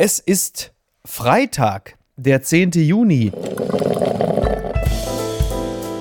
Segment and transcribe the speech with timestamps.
[0.00, 0.70] Es ist
[1.04, 2.70] Freitag, der 10.
[2.70, 3.32] Juni.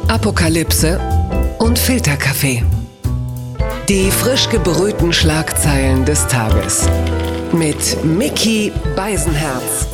[0.07, 0.99] Apokalypse
[1.57, 2.63] und Filterkaffee.
[3.89, 6.87] Die frisch gebrühten Schlagzeilen des Tages.
[7.51, 9.87] Mit Mickey Beisenherz.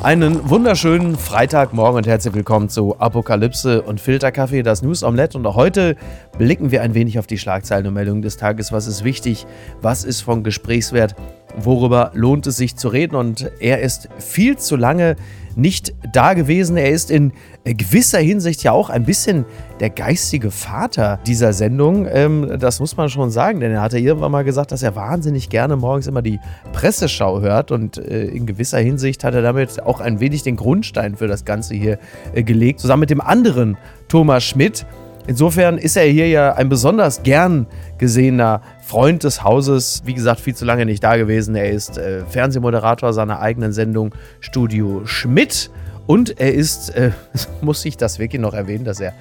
[0.00, 5.36] Einen wunderschönen Freitagmorgen und herzlich willkommen zu Apokalypse und Filterkaffee, das News Omelette.
[5.36, 5.96] Und heute
[6.38, 8.70] blicken wir ein wenig auf die Schlagzeilen und Meldungen des Tages.
[8.70, 9.44] Was ist wichtig?
[9.82, 11.16] Was ist von Gesprächswert?
[11.56, 13.16] Worüber lohnt es sich zu reden?
[13.16, 15.16] Und er ist viel zu lange
[15.58, 16.76] nicht da gewesen.
[16.76, 17.32] Er ist in
[17.64, 19.44] gewisser Hinsicht ja auch ein bisschen
[19.80, 22.06] der geistige Vater dieser Sendung.
[22.10, 25.50] Ähm, das muss man schon sagen, denn er hatte irgendwann mal gesagt, dass er wahnsinnig
[25.50, 26.38] gerne morgens immer die
[26.72, 31.16] Presseschau hört und äh, in gewisser Hinsicht hat er damit auch ein wenig den Grundstein
[31.16, 31.98] für das Ganze hier
[32.34, 33.76] äh, gelegt, zusammen mit dem anderen
[34.08, 34.86] Thomas Schmidt.
[35.28, 37.66] Insofern ist er hier ja ein besonders gern
[37.98, 40.02] gesehener Freund des Hauses.
[40.06, 41.54] Wie gesagt, viel zu lange nicht da gewesen.
[41.54, 45.70] Er ist äh, Fernsehmoderator seiner eigenen Sendung Studio Schmidt.
[46.06, 47.10] Und er ist, äh,
[47.60, 49.12] muss ich das wirklich noch erwähnen, dass er.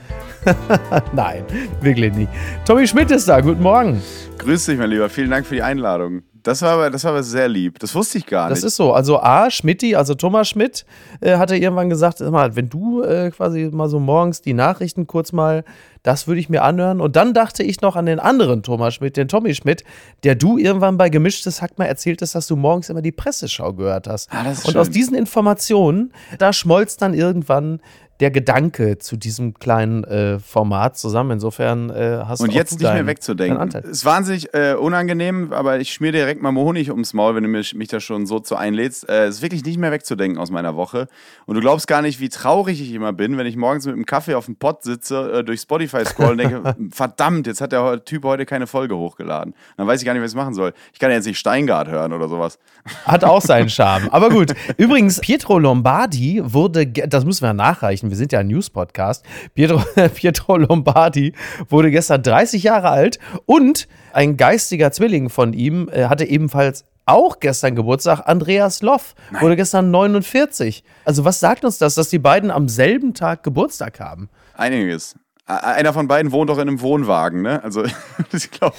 [1.11, 1.44] Nein,
[1.81, 2.30] wirklich nicht.
[2.64, 3.42] Tommy Schmidt ist da.
[3.42, 4.02] Guten Morgen.
[4.38, 5.09] Grüß dich, mein Lieber.
[5.09, 6.21] Vielen Dank für die Einladung.
[6.48, 7.78] Das war aber, das war aber sehr lieb.
[7.80, 8.58] Das wusste ich gar nicht.
[8.58, 8.94] Das ist so.
[8.94, 10.86] Also A, Schmidti, also Thomas Schmidt,
[11.20, 15.34] äh, hatte irgendwann gesagt, mal, wenn du äh, quasi mal so morgens die Nachrichten kurz
[15.34, 15.66] mal,
[16.04, 17.02] das würde ich mir anhören.
[17.02, 19.84] Und dann dachte ich noch an den anderen Thomas Schmidt, den Tommy Schmidt,
[20.23, 24.08] der du irgendwann bei Gemischtes Hack mal erzähltest, dass du morgens immer die Presseschau gehört
[24.08, 24.32] hast.
[24.32, 24.78] Ah, Und schön.
[24.78, 27.82] aus diesen Informationen, da schmolz dann irgendwann
[28.20, 31.32] der Gedanke zu diesem kleinen äh, Format zusammen.
[31.32, 33.58] Insofern äh, hast Und du auch jetzt nicht mehr deinen- wegzudenken.
[33.58, 33.84] deinen Anteil.
[33.92, 37.50] Ist wahnsinnig äh, unangenehm, aber ich schmier dir direkt mal Honig ums Maul, wenn du
[37.50, 39.08] mich, mich da schon so zu einlädst.
[39.10, 41.08] Äh, ist wirklich nicht mehr wegzudenken aus meiner Woche.
[41.45, 44.06] Und du glaubst gar nicht, wie traurig ich immer bin, wenn ich morgens mit einem
[44.06, 48.04] Kaffee auf dem Pott sitze, äh, durch Spotify scroll und denke, verdammt, jetzt hat der
[48.04, 49.54] Typ heute keine Folge hochgeladen.
[49.78, 50.73] Dann weiß ich gar nicht, was ich machen soll.
[50.94, 52.58] Ich kann ja jetzt nicht Steingart hören oder sowas.
[53.06, 54.10] Hat auch seinen Charme.
[54.12, 54.54] Aber gut.
[54.78, 59.25] Übrigens, Pietro Lombardi wurde, das müssen wir nachreichen, wir sind ja ein News-Podcast.
[59.53, 59.81] Pietro,
[60.13, 61.33] Pietro Lombardi
[61.69, 67.39] wurde gestern 30 Jahre alt und ein geistiger Zwilling von ihm äh, hatte ebenfalls auch
[67.39, 68.27] gestern Geburtstag.
[68.27, 70.83] Andreas Loff wurde gestern 49.
[71.05, 74.30] Also, was sagt uns das, dass die beiden am selben Tag Geburtstag haben?
[74.55, 75.15] Einiges.
[75.49, 77.63] A- Einer von beiden wohnt doch in einem Wohnwagen, ne?
[77.63, 77.83] Also,
[78.33, 78.75] ich glaube.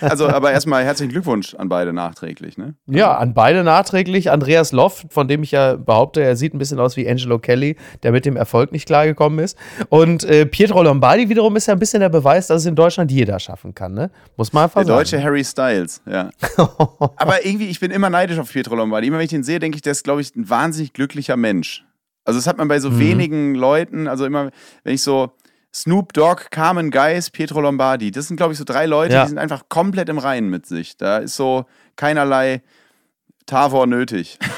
[0.00, 2.74] Also, aber erstmal herzlichen Glückwunsch an beide nachträglich, ne?
[2.86, 4.30] Ja, an beide nachträglich.
[4.30, 7.76] Andreas Loff, von dem ich ja behaupte, er sieht ein bisschen aus wie Angelo Kelly,
[8.04, 9.58] der mit dem Erfolg nicht klargekommen ist.
[9.88, 13.10] Und äh, Pietro Lombardi wiederum ist ja ein bisschen der Beweis, dass es in Deutschland
[13.10, 14.10] jeder schaffen kann, ne?
[14.36, 15.24] Muss man einfach Der deutsche sagen.
[15.24, 16.30] Harry Styles, ja.
[17.16, 19.08] Aber irgendwie, ich bin immer neidisch auf Pietro Lombardi.
[19.08, 21.84] Immer wenn ich ihn sehe, denke ich, der ist, glaube ich, ein wahnsinnig glücklicher Mensch.
[22.24, 24.50] Also, das hat man bei so wenigen Leuten, also immer,
[24.84, 25.32] wenn ich so
[25.74, 29.22] Snoop Dogg, Carmen Geis, Pietro Lombardi, das sind, glaube ich, so drei Leute, Ja.
[29.22, 30.96] die sind einfach komplett im Reinen mit sich.
[30.96, 31.64] Da ist so
[31.96, 32.62] keinerlei
[33.46, 34.38] Tavor nötig.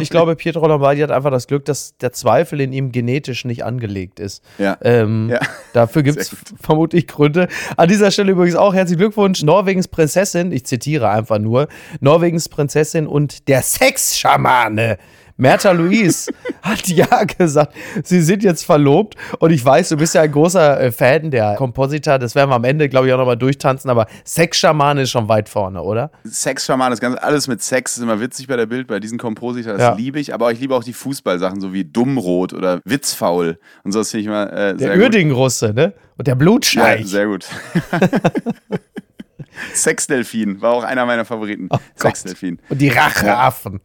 [0.00, 3.64] Ich glaube, Pietro Lombardi hat einfach das Glück, dass der Zweifel in ihm genetisch nicht
[3.64, 4.42] angelegt ist.
[4.58, 4.78] Ja.
[4.80, 5.40] Ähm, Ja.
[5.74, 7.48] Dafür gibt es vermutlich Gründe.
[7.76, 9.42] An dieser Stelle übrigens auch herzlichen Glückwunsch.
[9.42, 11.68] Norwegens Prinzessin, ich zitiere einfach nur,
[12.00, 14.96] Norwegens Prinzessin und der Sexschamane.
[15.36, 16.30] Merta Louise
[16.62, 17.74] hat ja gesagt,
[18.04, 21.56] sie sind jetzt verlobt und ich weiß, du bist ja ein großer äh, Fan der
[21.56, 25.28] Kompositor, das werden wir am Ende, glaube ich, auch nochmal durchtanzen, aber Sexschamane ist schon
[25.28, 26.12] weit vorne, oder?
[26.24, 29.72] Sexschaman, das Ganze, alles mit Sex ist immer witzig bei der Bild, bei diesen Kompositor,
[29.72, 29.94] das Ja.
[29.94, 30.32] liebe ich.
[30.32, 34.20] Aber ich liebe auch die Fußballsachen, so wie Dummrot oder Witzfaul und so, das finde
[34.22, 35.02] ich immer äh, Der sehr gut.
[35.04, 35.94] Uerdingen-Russe, ne?
[36.16, 37.06] Und der Ja, Blutscheich.
[37.06, 37.46] sehr gut.
[39.74, 41.68] Sexdelfin war auch einer meiner Favoriten.
[41.70, 42.58] Oh Sexdelfin.
[42.68, 43.80] und die Racheaffen.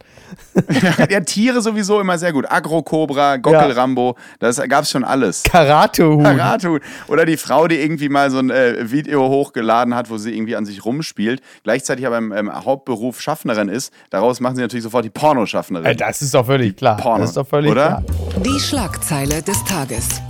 [1.10, 2.46] ja, Tiere sowieso immer sehr gut.
[2.50, 5.42] Agro-Cobra, Gockel-Rambo, das gab es schon alles.
[5.44, 6.22] Karatehuhn.
[6.22, 6.80] Karate.
[7.08, 10.56] Oder die Frau, die irgendwie mal so ein äh, Video hochgeladen hat, wo sie irgendwie
[10.56, 13.92] an sich rumspielt, gleichzeitig aber im ähm, Hauptberuf Schaffnerin ist.
[14.10, 15.86] Daraus machen sie natürlich sofort die Pornoschaffnerin.
[15.86, 16.96] Äh, Das ist doch völlig klar.
[16.96, 18.02] Porno, das ist doch völlig oder?
[18.04, 18.42] klar.
[18.44, 20.20] Die Schlagzeile des Tages.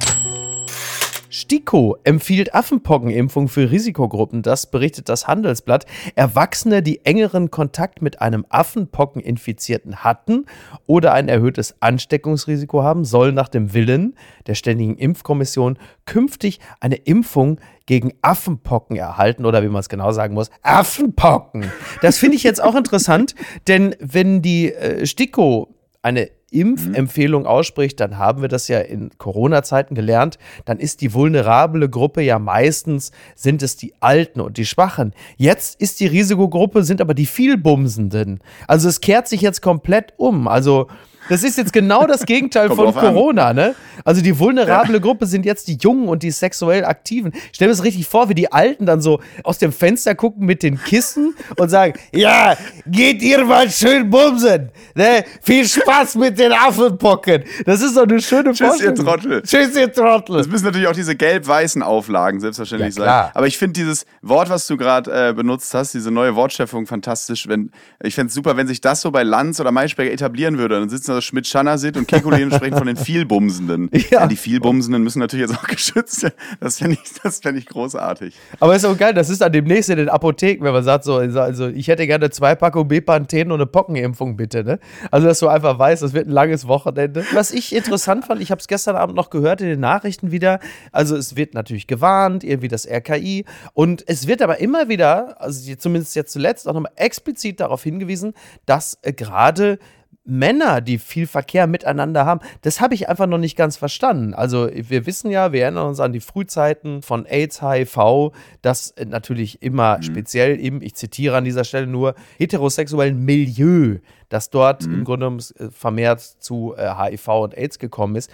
[1.51, 4.43] STIKO empfiehlt Affenpockenimpfung für Risikogruppen.
[4.43, 5.85] Das berichtet das Handelsblatt.
[6.15, 10.47] Erwachsene, die engeren Kontakt mit einem Affenpockeninfizierten hatten
[10.87, 14.15] oder ein erhöhtes Ansteckungsrisiko haben, sollen nach dem Willen
[14.47, 20.35] der Ständigen Impfkommission künftig eine Impfung gegen Affenpocken erhalten oder wie man es genau sagen
[20.35, 21.73] muss, Affenpocken.
[22.01, 23.35] Das finde ich jetzt auch interessant,
[23.67, 29.95] denn wenn die äh, STIKO eine Impfempfehlung ausspricht, dann haben wir das ja in Corona-Zeiten
[29.95, 35.15] gelernt, dann ist die vulnerable Gruppe ja meistens, sind es die Alten und die Schwachen.
[35.37, 38.41] Jetzt ist die Risikogruppe, sind aber die Vielbumsenden.
[38.67, 40.49] Also es kehrt sich jetzt komplett um.
[40.49, 40.89] Also
[41.31, 43.15] Das ist jetzt genau das Gegenteil von drauf an.
[43.15, 43.77] Corona, ne?
[44.05, 47.33] Also die vulnerable Gruppe sind jetzt die Jungen und die sexuell Aktiven.
[47.53, 50.63] Stell dir das richtig vor, wie die Alten dann so aus dem Fenster gucken mit
[50.63, 52.57] den Kissen und sagen, ja,
[52.87, 54.71] geht ihr mal schön bumsen.
[54.97, 55.25] Ne?
[55.41, 57.45] Viel Spaß mit den Affenpocken.
[57.65, 58.97] Das ist doch eine schöne Tschüss, ihr Vorstellung.
[58.97, 59.43] Trottel.
[59.43, 60.39] Tschüss, ihr Trottel.
[60.39, 63.31] Das müssen natürlich auch diese gelb-weißen Auflagen selbstverständlich Ja, sein.
[63.35, 67.47] Aber ich finde dieses Wort, was du gerade äh, benutzt hast, diese neue Wortschöpfung fantastisch.
[67.47, 67.71] Wenn,
[68.03, 70.81] ich fände es super, wenn sich das so bei Lanz oder Maischberger etablieren würde.
[70.81, 73.91] Dann sitzen da Schmidt, Schannersit und Kekulé und sprechen von den Vielbumsenden.
[74.11, 74.27] Ja.
[74.27, 76.35] die Vielbumsenden müssen natürlich jetzt auch geschützt werden.
[76.61, 78.35] Das fände ich, das fänd ich großartig.
[78.59, 81.17] Aber ist auch geil, das ist dann demnächst in den Apotheken, wenn man sagt, so,
[81.17, 84.79] also ich hätte gerne zwei Packungen Bepanthen und eine Pockenimpfung, bitte, ne?
[85.11, 87.25] Also, dass du einfach weißt, das wird ein langes Wochenende.
[87.33, 90.61] Was ich interessant fand, ich habe es gestern Abend noch gehört in den Nachrichten wieder,
[90.93, 93.45] also es wird natürlich gewarnt, irgendwie das RKI
[93.75, 98.35] und es wird aber immer wieder, also zumindest jetzt zuletzt, auch nochmal explizit darauf hingewiesen,
[98.67, 99.79] dass äh, gerade
[100.25, 104.35] Männer, die viel Verkehr miteinander haben, das habe ich einfach noch nicht ganz verstanden.
[104.35, 108.33] Also wir wissen ja, wir erinnern uns an die Frühzeiten von AIDS, HIV,
[108.63, 114.51] dass äh, natürlich immer speziell eben, ich zitiere an dieser Stelle nur, heterosexuellen Milieu, dass
[114.51, 118.31] dort im Grunde genommen äh, vermehrt zu äh, HIV und AIDS gekommen ist.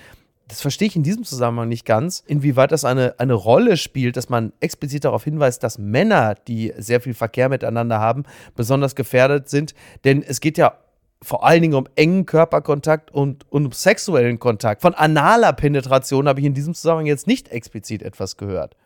[0.49, 4.29] Das verstehe ich in diesem Zusammenhang nicht ganz, inwieweit das eine, eine Rolle spielt, dass
[4.29, 8.25] man explizit darauf hinweist, dass Männer, die sehr viel Verkehr miteinander haben,
[8.55, 9.75] besonders gefährdet sind.
[10.05, 10.79] Denn es geht ja
[11.27, 14.83] vor allen Dingen um engen Körperkontakt und, und um sexuellen Kontakt.
[14.83, 18.77] Von analer Penetration habe ich in diesem Zusammenhang jetzt nicht explizit etwas gehört.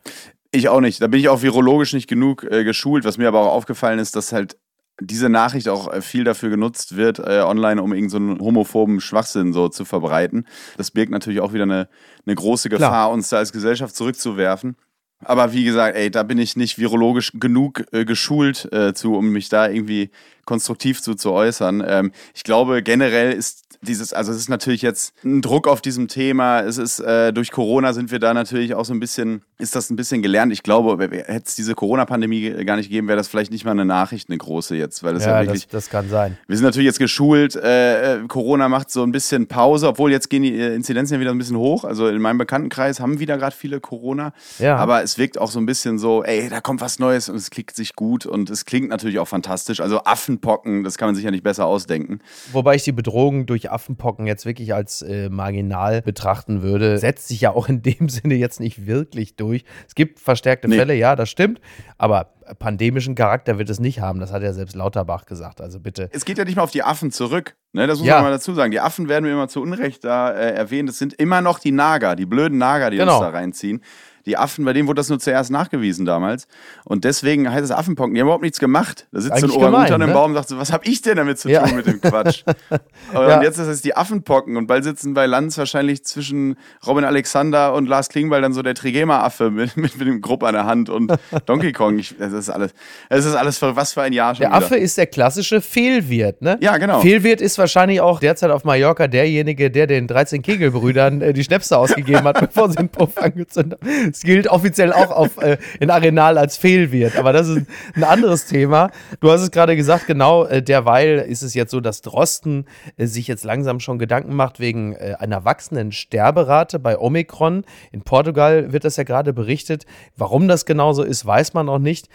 [0.51, 1.03] Ich auch nicht.
[1.03, 3.05] Da bin ich auch virologisch nicht genug äh, geschult.
[3.05, 4.57] Was mir aber auch aufgefallen ist, dass halt
[5.01, 9.53] diese Nachricht auch äh, viel dafür genutzt wird, äh, online, um irgendeinen so homophoben Schwachsinn
[9.53, 10.47] so zu verbreiten.
[10.79, 11.89] Das birgt natürlich auch wieder eine,
[12.27, 13.11] eine große Gefahr, Klar.
[13.11, 14.77] uns da als Gesellschaft zurückzuwerfen.
[15.23, 19.31] Aber wie gesagt, ey, da bin ich nicht virologisch genug äh, geschult äh, zu, um
[19.31, 20.11] mich da irgendwie
[20.51, 21.81] konstruktiv zu, zu äußern.
[21.87, 26.07] Ähm, ich glaube, generell ist dieses, also es ist natürlich jetzt ein Druck auf diesem
[26.07, 26.61] Thema.
[26.61, 29.89] Es ist, äh, durch Corona sind wir da natürlich auch so ein bisschen, ist das
[29.89, 30.53] ein bisschen gelernt.
[30.53, 33.87] Ich glaube, hätte es diese Corona-Pandemie gar nicht gegeben, wäre das vielleicht nicht mal eine
[33.87, 36.37] Nachricht, eine große jetzt, weil das ja, Ja, wirklich das, das kann sein.
[36.47, 40.29] wir sind natürlich jetzt geschult, äh, äh, Corona macht so ein bisschen Pause, obwohl jetzt
[40.29, 41.85] gehen die äh, Inzidenzen ja wieder ein bisschen hoch.
[41.85, 44.35] Also in meinem Bekanntenkreis haben wieder gerade viele Corona.
[44.59, 44.77] Ja.
[44.77, 47.49] Aber es wirkt auch so ein bisschen so, ey, da kommt was Neues und es
[47.49, 49.81] klickt sich gut und es klingt natürlich auch fantastisch.
[49.81, 50.05] Also
[50.41, 52.21] Affenpocken, das kann man sich ja nicht besser ausdenken.
[52.53, 56.99] Wobei ich die Bedrohung durch Affenpocken jetzt wirklich als äh, marginal betrachten würde.
[56.99, 59.65] Setzt sich ja auch in dem Sinne jetzt nicht wirklich durch.
[59.87, 60.77] Es gibt verstärkte Nee.
[60.77, 61.61] Fälle, ja, das stimmt.
[61.99, 64.19] Aber pandemischen Charakter wird es nicht haben.
[64.19, 65.61] Das hat ja selbst Lauterbach gesagt.
[65.61, 66.09] Also bitte.
[66.13, 67.57] Es geht ja nicht mal auf die Affen zurück.
[67.73, 68.15] Ne, das muss Ja.
[68.17, 68.73] man mal dazu sagen.
[68.73, 70.89] Die Affen werden mir immer zu Unrecht da äh, erwähnt.
[70.89, 73.19] Es sind immer noch die Nager, die blöden Nager, die Genau.
[73.19, 73.83] uns da reinziehen.
[74.27, 76.47] Die Affen, bei denen wurde das nur zuerst nachgewiesen damals.
[76.85, 78.15] Und deswegen heißt es Affenpocken.
[78.15, 79.07] Die haben überhaupt nichts gemacht.
[79.13, 80.15] Da sitzt so ein Eigentlich gemein, im ne?
[80.15, 81.67] Baum und sagt so, was habe ich denn damit zu Ja.
[81.67, 82.45] tun mit dem Quatsch?
[82.71, 82.81] und
[83.15, 83.43] Ja.
[83.43, 84.57] jetzt ist es die Affenpocken.
[84.57, 86.57] Und bald sitzen bei Lanz wahrscheinlich zwischen
[86.87, 90.55] Robin Alexander und Lars Klingbeil dann so der Trigema-Affe mit, mit, mit dem Grupp an
[90.55, 91.13] der Hand und
[91.47, 91.99] Donkey Kong.
[91.99, 92.73] Ich, das ist alles,
[93.09, 94.59] es ist alles für was für ein Jahr schon Der wieder.
[94.67, 96.59] Affe ist der klassische Fehlwirt, ne?
[96.61, 97.01] Ja, genau.
[97.01, 101.77] Fehlwirt ist wahrscheinlich auch derzeit auf Mallorca derjenige, der den 13 Kegelbrüdern äh, die Schnäpse
[101.79, 104.10] ausgegeben hat, bevor sie den Puff angezündet haben.
[104.11, 108.47] Es gilt offiziell auch auf, äh, in Arenal als Fehlwirt, aber das ist ein anderes
[108.47, 108.91] Thema.
[109.21, 112.67] Du hast es gerade gesagt, genau, äh, derweil ist es jetzt so, dass Drosten
[112.97, 117.65] äh, sich jetzt langsam schon Gedanken macht wegen äh, einer wachsenden Sterberate bei Omikron.
[117.93, 119.87] In Portugal wird das ja gerade berichtet.
[120.17, 122.09] Warum das genauso ist, weiß man noch nicht.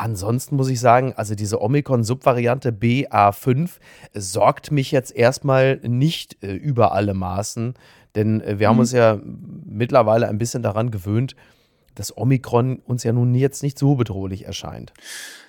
[0.00, 3.68] Ansonsten muss ich sagen, also diese Omikron-Subvariante BA5
[4.14, 7.74] sorgt mich jetzt erstmal nicht äh, über alle Maßen,
[8.14, 9.18] denn äh, wir haben uns ja
[9.64, 11.36] mittlerweile ein bisschen daran gewöhnt,
[11.94, 14.92] dass Omikron uns ja nun jetzt nicht so bedrohlich erscheint.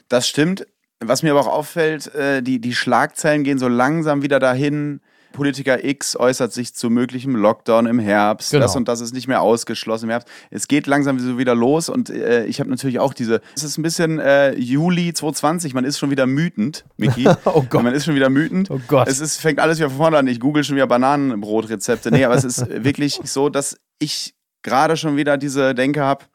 [0.09, 0.67] Das stimmt.
[0.99, 5.01] Was mir aber auch auffällt, äh, die, die Schlagzeilen gehen so langsam wieder dahin.
[5.31, 8.51] Politiker X äußert sich zu möglichem Lockdown im Herbst.
[8.51, 8.63] Genau.
[8.63, 10.27] Das und das ist nicht mehr ausgeschlossen im Herbst.
[10.49, 13.41] Es geht langsam so wieder los und äh, ich habe natürlich auch diese.
[13.55, 15.73] Es ist ein bisschen äh, Juli 2020.
[15.73, 17.27] Man ist schon wieder wütend, Miki.
[17.45, 17.83] Oh Gott.
[17.83, 18.69] Man ist schon wieder wütend.
[18.69, 19.07] Oh Gott.
[19.07, 20.27] Es ist, fängt alles wieder von vorne an.
[20.27, 22.11] Ich google schon wieder Bananenbrotrezepte.
[22.11, 26.25] Nee, aber es ist wirklich so, dass ich gerade schon wieder diese Denke habe,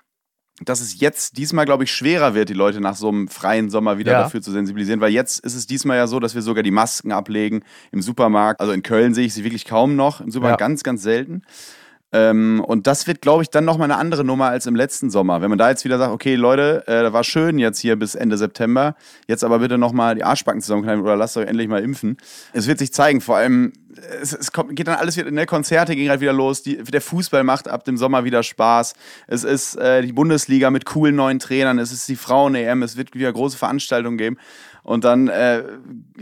[0.63, 3.99] dass es jetzt diesmal, glaube ich, schwerer wird, die Leute nach so einem freien Sommer
[3.99, 4.23] wieder Ja.
[4.23, 7.13] dafür zu sensibilisieren, weil jetzt ist es diesmal ja so, dass wir sogar die Masken
[7.13, 8.61] ablegen im Supermarkt.
[8.61, 10.67] Also in Köln sehe ich sie wirklich kaum noch, im Supermarkt Ja.
[10.67, 11.43] ganz, ganz selten.
[12.13, 15.43] Ähm, und das wird, glaube ich, dann nochmal eine andere Nummer als im letzten Sommer.
[15.43, 18.39] Wenn man da jetzt wieder sagt, okay, Leute, äh, war schön jetzt hier bis Ende
[18.39, 18.95] September,
[19.27, 22.17] jetzt aber bitte nochmal die Arschbacken zusammenkneifen oder lasst euch endlich mal impfen.
[22.53, 23.73] Es wird sich zeigen, vor allem
[24.21, 27.01] es, es kommt, geht dann alles wieder, ne, Konzerte gehen halt wieder los, die, der
[27.01, 28.95] Fußball macht ab dem Sommer wieder Spaß.
[29.27, 33.15] Es ist äh, die Bundesliga mit coolen neuen Trainern, es ist die Frauen-EM, es wird
[33.15, 34.37] wieder große Veranstaltungen geben.
[34.87, 35.65] Und dann äh,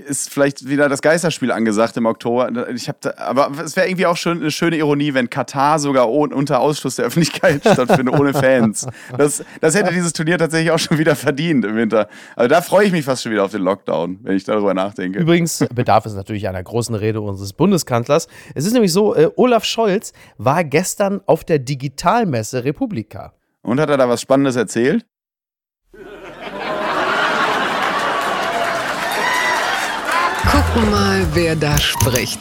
[0.06, 2.50] ist vielleicht wieder das Geisterspiel angesagt im Oktober.
[2.74, 6.10] Ich hab da, aber es wäre irgendwie auch schon eine schöne Ironie, wenn Katar sogar
[6.10, 8.86] unter Ausschluss der Öffentlichkeit stattfindet, ohne Fans.
[9.18, 12.08] Das, das hätte dieses Turnier tatsächlich auch schon wieder verdient im Winter.
[12.36, 15.18] Also da freue ich mich fast schon wieder auf den Lockdown, wenn ich darüber nachdenke.
[15.18, 18.28] Übrigens bedarf es natürlich einer großen Rede unseres Bundeskanzlers.
[18.54, 23.34] Es ist nämlich so, äh, Olaf Scholz war gestern auf der Digitalmesse Republika.
[23.60, 25.04] Und hat er da was Spannendes erzählt?
[30.74, 32.40] Gucken mal, wer da spricht.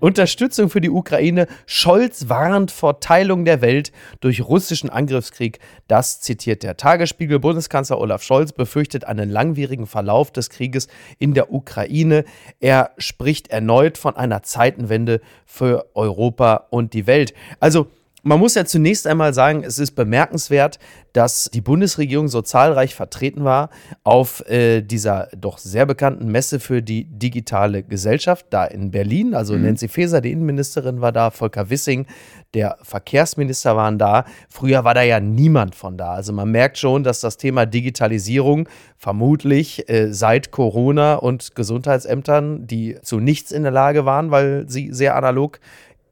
[0.00, 1.46] Unterstützung für die Ukraine.
[1.66, 5.58] Scholz warnt vor Teilung der Welt durch russischen Angriffskrieg.
[5.88, 7.38] Das zitiert der Tagesspiegel.
[7.38, 10.88] Bundeskanzler Olaf Scholz befürchtet einen langwierigen Verlauf des Krieges
[11.18, 12.24] in der Ukraine.
[12.60, 17.34] Er spricht erneut von einer Zeitenwende für Europa und die Welt.
[17.60, 17.88] Also
[18.28, 20.78] man muss ja zunächst einmal sagen, es ist bemerkenswert,
[21.14, 23.70] dass die Bundesregierung so zahlreich vertreten war
[24.04, 29.34] auf äh, dieser doch sehr bekannten Messe für die digitale Gesellschaft da in Berlin.
[29.34, 29.62] Also mhm.
[29.62, 32.06] Nancy Faeser, die Innenministerin, war da, Volker Wissing,
[32.52, 34.26] der Verkehrsminister, waren da.
[34.50, 36.12] Früher war da ja niemand von da.
[36.12, 38.68] Also man merkt schon, dass das Thema Digitalisierung
[38.98, 44.92] vermutlich äh, seit Corona und Gesundheitsämtern, die zu nichts in der Lage waren, weil sie
[44.92, 45.60] sehr analog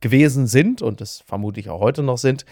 [0.07, 2.45] gewesen sind und es vermutlich auch heute noch sind,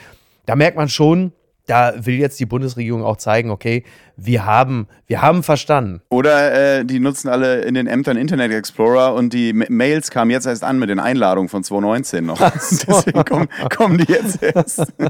[0.47, 1.33] da merkt man schon,
[1.67, 3.85] da will jetzt die Bundesregierung auch zeigen, okay,
[4.17, 6.03] wir haben, wir haben verstanden.
[6.11, 10.47] Oder äh, die nutzen alle in den Ämtern Internet Explorer und die Mails kamen jetzt
[10.47, 12.39] erst an mit den Einladungen von 2019 noch.
[12.61, 12.87] So.
[12.87, 14.93] Deswegen kommen, kommen, die jetzt erst.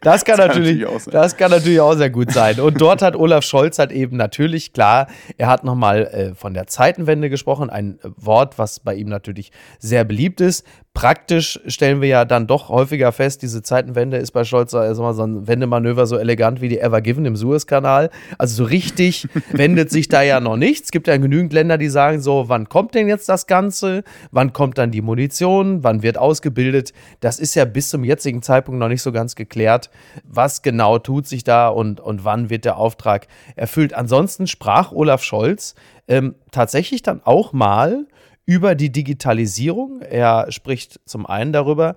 [0.00, 2.60] Das kann, das natürlich, natürlich das kann natürlich auch sehr gut sein.
[2.60, 6.68] Und dort hat Olaf Scholz halt eben natürlich klar, er hat nochmal äh, von der
[6.68, 10.64] Zeitenwende gesprochen, ein Wort, was bei ihm natürlich sehr beliebt ist.
[10.96, 15.22] Praktisch stellen wir ja dann doch häufiger fest, diese Zeitenwende ist bei Scholz also so
[15.24, 18.08] ein Wendemanöver so elegant wie die Ever Given im Suezkanal.
[18.38, 20.86] Also so richtig wendet sich da ja noch nichts.
[20.86, 24.04] Es gibt ja genügend Länder, die sagen so, wann kommt denn jetzt das Ganze?
[24.30, 25.84] Wann kommt dann die Munition?
[25.84, 26.94] Wann wird ausgebildet?
[27.20, 29.90] Das ist ja bis zum jetzigen Zeitpunkt noch nicht so ganz geklärt.
[30.24, 33.92] Was genau tut sich da und, und wann wird der Auftrag erfüllt?
[33.92, 35.74] Ansonsten sprach Olaf Scholz
[36.08, 38.06] ähm, tatsächlich dann auch mal
[38.46, 40.00] über die Digitalisierung.
[40.00, 41.96] Er spricht zum einen darüber,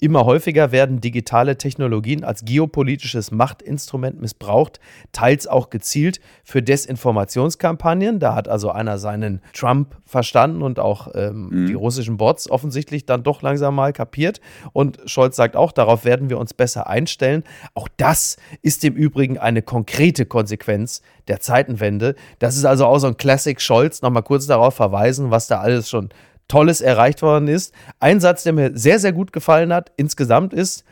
[0.00, 4.78] Immer häufiger werden digitale Technologien als geopolitisches Machtinstrument missbraucht,
[5.10, 8.20] teils auch gezielt für Desinformationskampagnen.
[8.20, 11.66] Da hat also einer seinen Trump verstanden und auch ähm, mhm.
[11.66, 14.40] die russischen Bots offensichtlich dann doch langsam mal kapiert.
[14.72, 17.42] Und Scholz sagt auch, darauf werden wir uns besser einstellen.
[17.74, 22.14] Auch das ist im Übrigen eine konkrete Konsequenz der Zeitenwende.
[22.38, 24.00] Das ist also auch so ein Classic Scholz.
[24.00, 26.10] Nochmal kurz darauf verweisen, was da alles schon
[26.48, 27.74] Tolles erreicht worden ist.
[28.00, 30.84] Ein Satz, der mir sehr, sehr gut gefallen hat, insgesamt ist,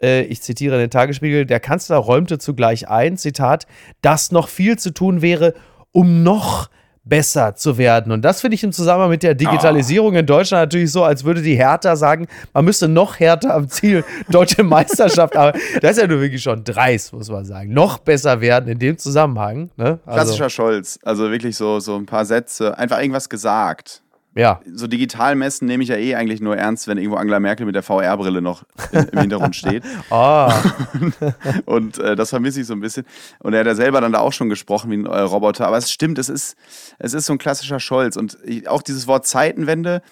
[0.00, 3.66] äh, ich zitiere den Tagesspiegel, der Kanzler räumte zugleich ein, Zitat,
[4.02, 5.54] dass noch viel zu tun wäre,
[5.92, 6.68] um noch
[7.08, 8.12] besser zu werden.
[8.12, 10.18] Und das finde ich im Zusammenhang mit der Digitalisierung oh.
[10.18, 14.04] in Deutschland natürlich so, als würde die Hertha sagen, man müsste noch härter am Ziel
[14.28, 15.36] deutsche Meisterschaft.
[15.36, 17.72] Aber das ist ja nur wirklich schon dreist, muss man sagen.
[17.72, 19.70] Noch besser werden in dem Zusammenhang.
[19.76, 19.98] Ne?
[20.04, 20.16] Also.
[20.16, 20.98] Klassischer Scholz.
[21.02, 24.02] Also wirklich so, so ein paar Sätze, einfach irgendwas gesagt.
[24.38, 24.60] Ja.
[24.72, 27.74] So digital messen nehme ich ja eh eigentlich nur ernst, wenn irgendwo Angela Merkel mit
[27.74, 29.82] der VR-Brille noch im Hintergrund steht.
[30.10, 30.48] oh.
[31.64, 33.04] und äh, das vermisse ich so ein bisschen.
[33.40, 35.66] Und er hat ja selber dann da auch schon gesprochen wie ein äh, Roboter.
[35.66, 36.56] Aber es stimmt, es ist,
[37.00, 38.16] es ist so ein klassischer Scholz.
[38.16, 40.02] Und ich, auch dieses Wort Zeitenwende,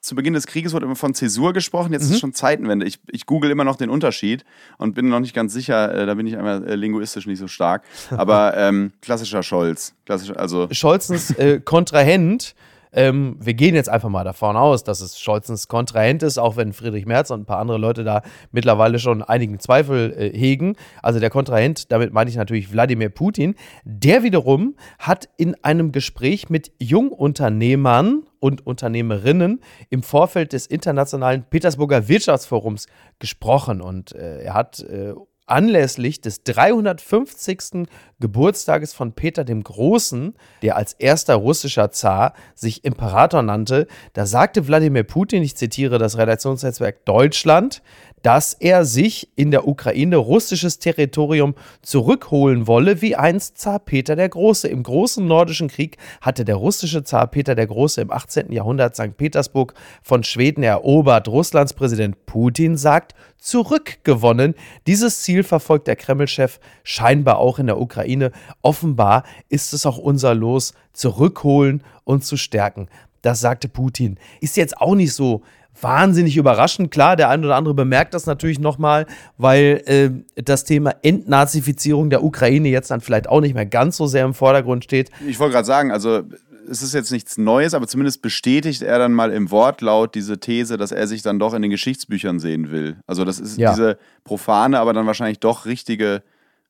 [0.00, 2.08] zu Beginn des Krieges wurde immer von Zäsur gesprochen, jetzt mhm.
[2.08, 2.86] ist es schon Zeitenwende.
[2.86, 4.44] Ich, ich google immer noch den Unterschied
[4.78, 7.46] und bin noch nicht ganz sicher, äh, da bin ich einmal äh, linguistisch nicht so
[7.46, 7.82] stark.
[8.10, 9.94] Aber ähm, klassischer Scholz.
[10.04, 12.54] Klassisch, also Scholzens äh, Kontrahent
[12.92, 16.72] ähm, wir gehen jetzt einfach mal davon aus, dass es Scholzens Kontrahent ist, auch wenn
[16.72, 20.76] Friedrich Merz und ein paar andere Leute da mittlerweile schon einigen Zweifel äh, hegen.
[21.02, 23.54] Also der Kontrahent, damit meine ich natürlich Wladimir Putin.
[23.84, 32.08] Der wiederum hat in einem Gespräch mit Jungunternehmern und Unternehmerinnen im Vorfeld des internationalen Petersburger
[32.08, 32.86] Wirtschaftsforums
[33.18, 35.12] gesprochen und äh, er hat äh,
[35.50, 37.88] anlässlich des 350.
[38.20, 44.66] Geburtstages von Peter dem Großen, der als erster russischer Zar sich Imperator nannte, da sagte
[44.66, 47.82] Wladimir Putin, ich zitiere das Redaktionsnetzwerk Deutschland,
[48.28, 54.28] dass er sich in der Ukraine russisches Territorium zurückholen wolle, wie einst Zar Peter der
[54.28, 54.68] Große.
[54.68, 58.52] Im großen nordischen Krieg hatte der russische Zar Peter der Große im 18.
[58.52, 59.16] Jahrhundert St.
[59.16, 61.26] Petersburg von Schweden erobert.
[61.26, 64.54] Russlands Präsident Putin sagt, zurückgewonnen.
[64.86, 68.32] Dieses Ziel verfolgt der Kreml-Chef scheinbar auch in der Ukraine.
[68.60, 72.88] Offenbar ist es auch unser Los, zurückholen und zu stärken.
[73.22, 74.18] Das sagte Putin.
[74.40, 75.42] Ist jetzt auch nicht so
[75.80, 76.90] wahnsinnig überraschend.
[76.90, 79.06] Klar, der ein oder andere bemerkt das natürlich nochmal,
[79.36, 84.06] weil äh, das Thema Entnazifizierung der Ukraine jetzt dann vielleicht auch nicht mehr ganz so
[84.06, 85.10] sehr im Vordergrund steht.
[85.26, 86.22] Ich wollte gerade sagen, also
[86.70, 90.76] es ist jetzt nichts Neues, aber zumindest bestätigt er dann mal im Wortlaut diese These,
[90.76, 92.98] dass er sich dann doch in den Geschichtsbüchern sehen will.
[93.06, 93.70] Also das ist ja.
[93.70, 96.22] diese profane, aber dann wahrscheinlich doch richtige,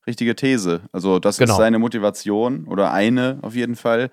[0.06, 0.82] richtige These.
[0.92, 1.54] Also das genau.
[1.54, 4.10] ist seine Motivation oder eine auf jeden Fall.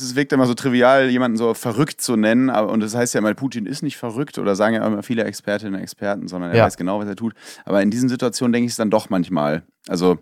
[0.00, 3.18] Es wirkt immer so trivial, jemanden so verrückt zu nennen, aber, und das heißt ja
[3.18, 6.58] immer, Putin ist nicht verrückt oder sagen ja immer viele Expertinnen und Experten, sondern er
[6.58, 6.64] ja.
[6.64, 7.34] weiß genau, was er tut.
[7.64, 9.62] Aber in diesen Situationen denke ich es dann doch manchmal.
[9.88, 10.18] Also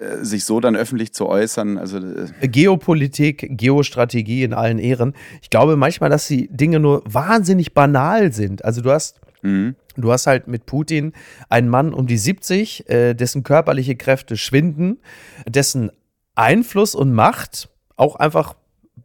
[0.00, 1.78] äh, sich so dann öffentlich zu äußern.
[1.78, 5.14] Also, äh Geopolitik, Geostrategie in allen Ehren.
[5.42, 8.64] Ich glaube manchmal, dass die Dinge nur wahnsinnig banal sind.
[8.64, 9.76] Also du hast, mhm.
[9.96, 11.12] du hast halt mit Putin
[11.48, 14.98] einen Mann um die 70, äh, dessen körperliche Kräfte schwinden,
[15.48, 15.92] dessen
[16.34, 18.56] Einfluss und Macht auch einfach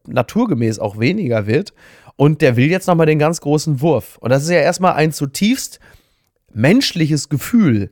[0.08, 1.74] naturgemäß auch weniger wird.
[2.16, 4.18] Und der will jetzt nochmal den ganz großen Wurf.
[4.20, 5.80] Und das ist ja erstmal ein zutiefst
[6.54, 7.90] menschliches Gefühl,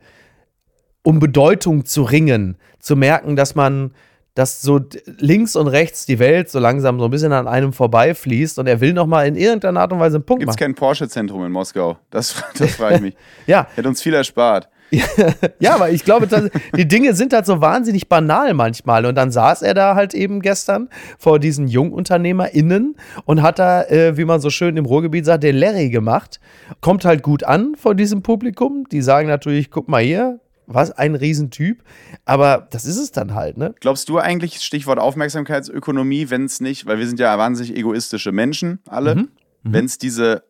[1.03, 3.91] um Bedeutung zu ringen, zu merken, dass man,
[4.35, 8.59] dass so links und rechts die Welt so langsam so ein bisschen an einem vorbeifließt
[8.59, 10.57] und er will nochmal in irgendeiner Art und Weise einen Punkt Gibt's machen.
[10.57, 11.97] Gibt es kein Porsche-Zentrum in Moskau?
[12.09, 13.15] Das, das frage ich mich.
[13.47, 13.67] ja.
[13.75, 14.69] Hätte uns viel erspart.
[15.59, 19.05] ja, aber ich glaube, das, die Dinge sind halt so wahnsinnig banal manchmal.
[19.05, 24.17] Und dann saß er da halt eben gestern vor diesen JungunternehmerInnen und hat da, äh,
[24.17, 26.39] wie man so schön im Ruhrgebiet sagt, den Larry gemacht.
[26.81, 28.85] Kommt halt gut an von diesem Publikum.
[28.91, 31.83] Die sagen natürlich, guck mal hier, was ein Riesentyp.
[32.25, 33.73] Aber das ist es dann halt, ne?
[33.79, 38.79] Glaubst du eigentlich, Stichwort Aufmerksamkeitsökonomie, wenn es nicht, weil wir sind ja wahnsinnig egoistische Menschen,
[38.87, 39.21] alle, mhm.
[39.63, 39.73] mhm.
[39.73, 40.43] wenn es diese,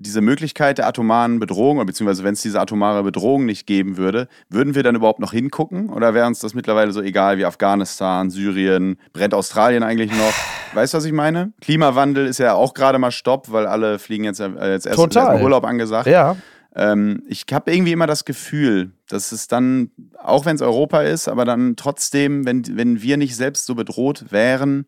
[0.00, 4.74] diese Möglichkeit der atomaren Bedrohung, beziehungsweise wenn es diese atomare Bedrohung nicht geben würde, würden
[4.74, 5.90] wir dann überhaupt noch hingucken?
[5.90, 10.32] Oder wäre uns das mittlerweile so egal wie Afghanistan, Syrien, brennt Australien eigentlich noch?
[10.74, 11.52] Weißt du, was ich meine?
[11.60, 15.42] Klimawandel ist ja auch gerade mal Stopp, weil alle fliegen jetzt, äh, jetzt erst, erst
[15.42, 16.06] Urlaub angesagt.
[16.06, 16.36] Ja.
[16.74, 19.90] Ähm, ich habe irgendwie immer das Gefühl, dass es dann,
[20.22, 24.26] auch wenn es Europa ist, aber dann trotzdem, wenn, wenn wir nicht selbst so bedroht
[24.30, 24.86] wären,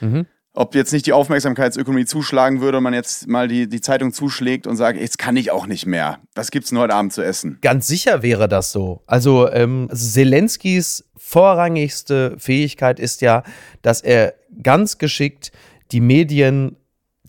[0.00, 0.26] mhm.
[0.52, 4.66] Ob jetzt nicht die Aufmerksamkeitsökonomie zuschlagen würde und man jetzt mal die, die Zeitung zuschlägt
[4.66, 6.18] und sagt, jetzt kann ich auch nicht mehr.
[6.34, 7.58] Was gibt es denn heute Abend zu essen?
[7.62, 9.02] Ganz sicher wäre das so.
[9.06, 13.44] Also ähm, Zelenskis vorrangigste Fähigkeit ist ja,
[13.82, 15.52] dass er ganz geschickt
[15.92, 16.76] die Medien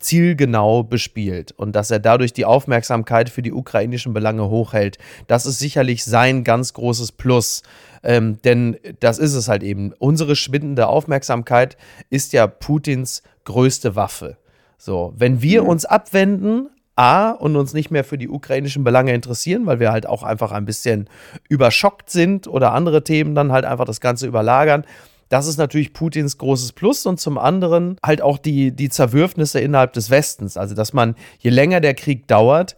[0.02, 4.98] zielgenau bespielt und dass er dadurch die Aufmerksamkeit für die ukrainischen Belange hochhält.
[5.28, 7.62] Das ist sicherlich sein ganz großes Plus.
[8.02, 9.92] Ähm, denn das ist es halt eben.
[9.98, 11.76] Unsere schwindende Aufmerksamkeit
[12.10, 14.36] ist ja Putins größte Waffe.
[14.78, 15.68] So, wenn wir mhm.
[15.68, 20.06] uns abwenden, A, und uns nicht mehr für die ukrainischen Belange interessieren, weil wir halt
[20.06, 21.08] auch einfach ein bisschen
[21.48, 24.84] überschockt sind oder andere Themen dann halt einfach das Ganze überlagern,
[25.30, 29.94] das ist natürlich Putins großes Plus und zum anderen halt auch die, die Zerwürfnisse innerhalb
[29.94, 30.58] des Westens.
[30.58, 32.76] Also, dass man, je länger der Krieg dauert,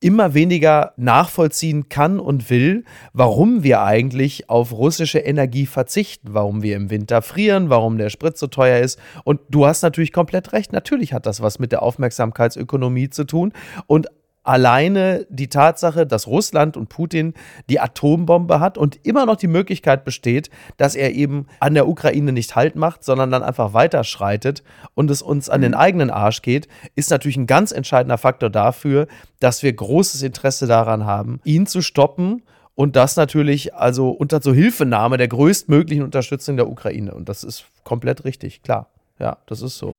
[0.00, 6.76] immer weniger nachvollziehen kann und will, warum wir eigentlich auf russische Energie verzichten, warum wir
[6.76, 8.98] im Winter frieren, warum der Sprit so teuer ist.
[9.24, 13.52] Und du hast natürlich komplett recht, natürlich hat das was mit der Aufmerksamkeitsökonomie zu tun.
[13.86, 14.08] Und
[14.46, 17.34] alleine die Tatsache, dass Russland und Putin
[17.68, 22.32] die Atombombe hat und immer noch die Möglichkeit besteht, dass er eben an der Ukraine
[22.32, 24.62] nicht Halt macht, sondern dann einfach weiterschreitet
[24.94, 25.78] und es uns an den mhm.
[25.78, 29.08] eigenen Arsch geht, ist natürlich ein ganz entscheidender Faktor dafür,
[29.40, 32.42] dass wir großes Interesse daran haben, ihn zu stoppen
[32.74, 37.14] und das natürlich also unter so Hilfenahme der größtmöglichen Unterstützung der Ukraine.
[37.14, 38.90] Und das ist komplett richtig, klar.
[39.18, 39.92] Ja, das ist so.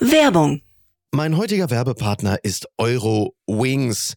[0.00, 0.62] Werbung
[1.16, 4.16] mein heutiger Werbepartner ist Eurowings.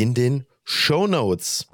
[0.00, 1.66] in den Show Notes.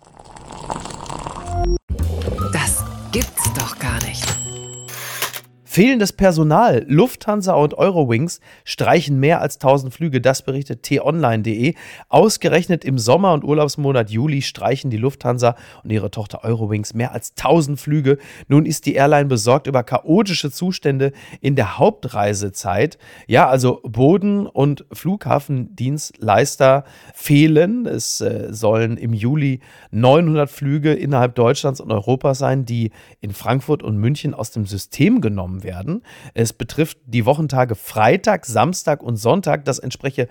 [5.75, 6.87] Fehlendes Personal.
[6.87, 10.21] Lufthansa und Eurowings streichen mehr als 1000 Flüge.
[10.21, 11.75] Das berichtet t-online.de.
[12.09, 17.33] Ausgerechnet im Sommer- und Urlaubsmonat Juli streichen die Lufthansa und ihre Tochter Eurowings mehr als
[17.37, 18.19] 1000 Flüge.
[18.47, 21.11] Nun ist die Airline besorgt über chaotische Zustände
[21.41, 22.97] in der Hauptreisezeit.
[23.27, 26.85] Ja, also Boden- und Flughafendienstleister
[27.15, 27.87] fehlen.
[27.87, 29.59] Es äh, sollen im Juli
[29.91, 35.21] 900 Flüge innerhalb Deutschlands und Europas sein, die in Frankfurt und München aus dem System
[35.21, 36.03] genommen werden.
[36.35, 39.65] Es betrifft die Wochentage Freitag, Samstag und Sonntag.
[39.65, 40.29] Das entspreche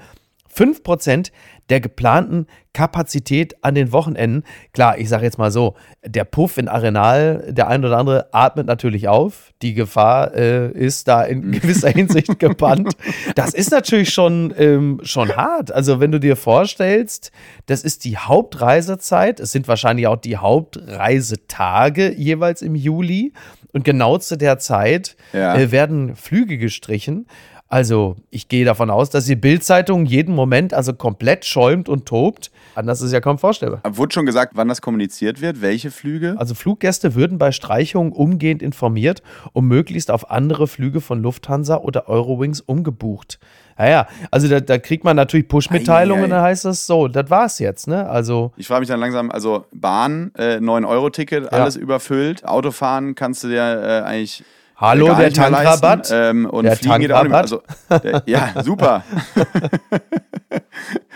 [0.55, 1.31] 5%
[1.69, 4.43] der geplanten Kapazität an den Wochenenden.
[4.73, 8.65] Klar, ich sage jetzt mal so, der Puff in Arenal, der ein oder andere atmet
[8.67, 9.51] natürlich auf.
[9.61, 12.93] Die Gefahr äh, ist da in gewisser Hinsicht gebannt.
[13.35, 15.71] Das ist natürlich schon, ähm, schon hart.
[15.71, 17.31] Also wenn du dir vorstellst,
[17.67, 19.39] das ist die Hauptreisezeit.
[19.39, 23.33] Es sind wahrscheinlich auch die Hauptreisetage jeweils im Juli.
[23.71, 25.55] Und genau zu der Zeit Ja.
[25.55, 27.25] äh, werden Flüge gestrichen.
[27.73, 32.51] Also, ich gehe davon aus, dass die Bildzeitung jeden Moment also komplett schäumt und tobt.
[32.75, 33.81] Anders ist ja kaum vorstellbar.
[33.89, 35.59] Wurde schon gesagt, wann das kommuniziert wird?
[35.59, 36.35] Welche Flüge?
[36.37, 42.07] Also Fluggäste würden bei Streichungen umgehend informiert und möglichst auf andere Flüge von Lufthansa oder
[42.07, 43.39] Eurowings umgebucht.
[43.75, 46.29] Naja, also da, da kriegt man natürlich Push-Mitteilungen, Ei, ei.
[46.29, 48.07] dann heißt es so, das war's jetzt, ne?
[48.07, 52.45] Also Ich frage mich dann langsam, also Bahn, äh, 9-Euro-Ticket, alles überfüllt.
[52.45, 54.43] Autofahren kannst du dir äh, eigentlich.
[54.83, 56.09] Hallo, der Tankrabatt.
[56.11, 57.39] Ähm, und Der Fliegen geht auch nicht mehr.
[57.39, 57.63] Also,
[58.03, 59.01] der, ja, super.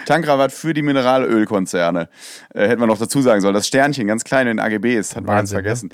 [0.06, 2.08] Tankrabatt für die Mineralölkonzerne.
[2.54, 3.54] Äh, hätten wir noch dazu sagen sollen.
[3.54, 5.56] Das Sternchen, ganz klein in AGBs, hat man ganz ne?
[5.56, 5.90] vergessen.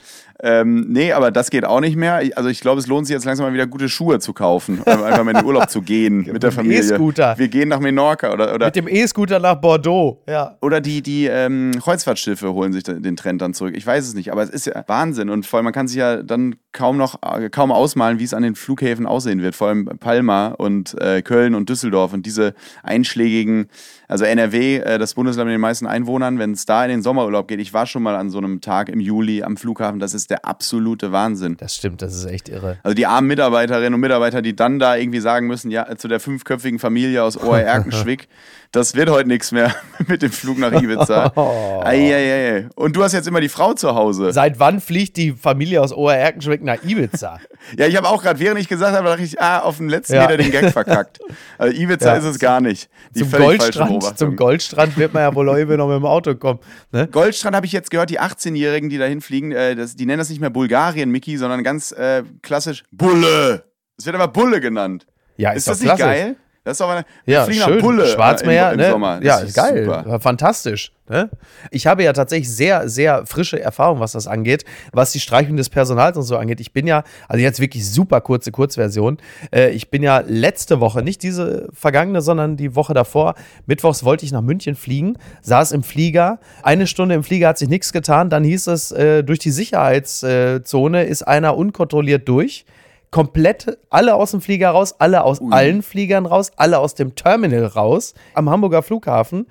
[0.45, 2.21] Ähm, nee, aber das geht auch nicht mehr.
[2.35, 4.83] Also ich glaube, es lohnt sich jetzt langsam mal wieder gute Schuhe zu kaufen.
[4.85, 6.79] Einfach mal in den Urlaub zu gehen mit der Familie.
[6.79, 7.35] E-Scooter.
[7.37, 10.21] Wir gehen nach Menorca oder, oder mit dem E-Scooter nach Bordeaux.
[10.27, 10.57] Ja.
[10.61, 13.73] oder die, die ähm, Kreuzfahrtschiffe holen sich den Trend dann zurück.
[13.77, 15.29] Ich weiß es nicht, aber es ist ja Wahnsinn.
[15.29, 18.33] Und vor allem, man kann sich ja dann kaum noch äh, kaum ausmalen, wie es
[18.33, 19.55] an den Flughäfen aussehen wird.
[19.55, 23.67] Vor allem Palma und äh, Köln und Düsseldorf und diese einschlägigen,
[24.09, 27.47] also NRW, äh, das Bundesland mit den meisten Einwohnern, wenn es da in den Sommerurlaub
[27.47, 27.61] geht.
[27.61, 30.45] Ich war schon mal an so einem Tag im Juli am Flughafen, das ist der
[30.45, 31.57] absolute Wahnsinn.
[31.57, 32.77] Das stimmt, das ist echt irre.
[32.81, 36.19] Also die armen Mitarbeiterinnen und Mitarbeiter, die dann da irgendwie sagen müssen, ja, zu der
[36.19, 38.27] fünfköpfigen Familie aus Ohr-Erkenschwick,
[38.73, 39.73] das wird heute nichts mehr
[40.07, 41.31] mit dem Flug nach Ibiza.
[41.85, 42.67] Eieiei.
[42.75, 44.33] Und du hast jetzt immer die Frau zu Hause.
[44.33, 47.39] Seit wann fliegt die Familie aus Ohr-Erkenschwick nach Ibiza?
[47.77, 50.15] Ja, ich habe auch gerade, während ich gesagt habe, dachte ich, ah, auf dem letzten
[50.15, 50.23] Ja.
[50.23, 51.19] Meter den Gag verkackt.
[51.57, 52.15] Also Ibiza Ja.
[52.17, 52.89] ist es gar nicht.
[53.15, 56.59] Die zum, Goldstrand, zum Goldstrand wird man ja wohl irgendwie noch mit dem Auto kommen.
[56.91, 57.07] Ne?
[57.07, 60.29] Goldstrand habe ich jetzt gehört, die 18-Jährigen, die dahin fliegen, äh, das, die nennen das
[60.29, 63.63] nicht mehr Bulgarien, Mickey, sondern ganz äh, klassisch Bulle.
[63.97, 65.07] Es wird aber Bulle genannt.
[65.37, 66.03] Ja, Ist, ist, das nicht klasse.
[66.03, 66.35] geil?
[66.65, 67.59] Das ist doch eine, wir Ja, schön.
[67.59, 68.91] nach Bulle äh, Schwarzmeer, im, im ne?
[68.91, 69.15] Sommer.
[69.19, 69.83] Das Ja, ist geil.
[69.83, 70.19] Super.
[70.21, 70.93] Fantastisch.
[71.09, 71.29] Ne?
[71.71, 75.69] Ich habe ja tatsächlich sehr, sehr frische Erfahrung, was das angeht, was die Streichung des
[75.69, 76.61] Personals und so angeht.
[76.61, 79.17] Ich bin ja, also jetzt wirklich super kurze Kurzversion.
[79.53, 84.25] Äh, ich bin ja letzte Woche, nicht diese vergangene, sondern die Woche davor, mittwochs wollte
[84.25, 86.39] ich nach München fliegen, saß im Flieger.
[86.61, 88.29] Eine Stunde im Flieger hat sich nichts getan.
[88.29, 92.65] Dann hieß es, äh, durch die Sicherheitszone ist einer unkontrolliert durch
[93.13, 97.65] komplett alle aus dem Flieger raus, alle aus allen Fliegern raus, alle aus dem Terminal
[97.67, 99.45] raus, am Hamburger Flughafen.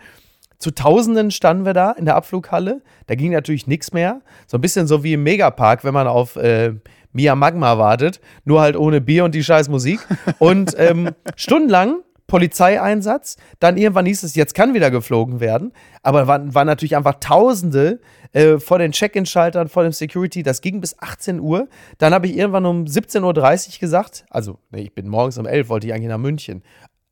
[0.59, 2.83] Zu Tausenden standen wir da in der Abflughalle.
[3.07, 4.21] Da ging natürlich nichts mehr.
[4.49, 6.75] So ein bisschen so wie im Megapark, wenn man auf äh,
[7.13, 10.01] Mia Magma wartet, nur halt ohne Bier und die scheiß Musik.
[10.41, 12.01] Und ähm, stundenlang
[12.33, 13.37] Polizeieinsatz.
[13.61, 15.71] Dann irgendwann hieß es, jetzt kann wieder geflogen werden.
[16.03, 18.01] Aber waren, waren natürlich einfach Tausende
[18.33, 20.43] äh, vor den Check-in-Schaltern, vor dem Security.
[20.43, 21.69] Das ging bis 18 Uhr.
[21.99, 25.69] Dann habe ich irgendwann um 17.30 Uhr gesagt, also nee, ich bin morgens um 11,
[25.69, 26.63] wollte ich eigentlich nach München.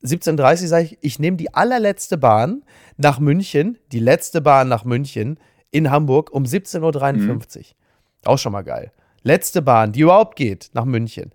[0.02, 2.62] 17.30 Uhr sage ich, ich nehme die allerletzte Bahn
[2.96, 5.38] nach München, die letzte Bahn nach München
[5.70, 7.64] in Hamburg um 17.53 Uhr.
[8.24, 8.90] Auch schon mal geil.
[9.22, 11.30] Letzte Bahn, die überhaupt geht, nach München.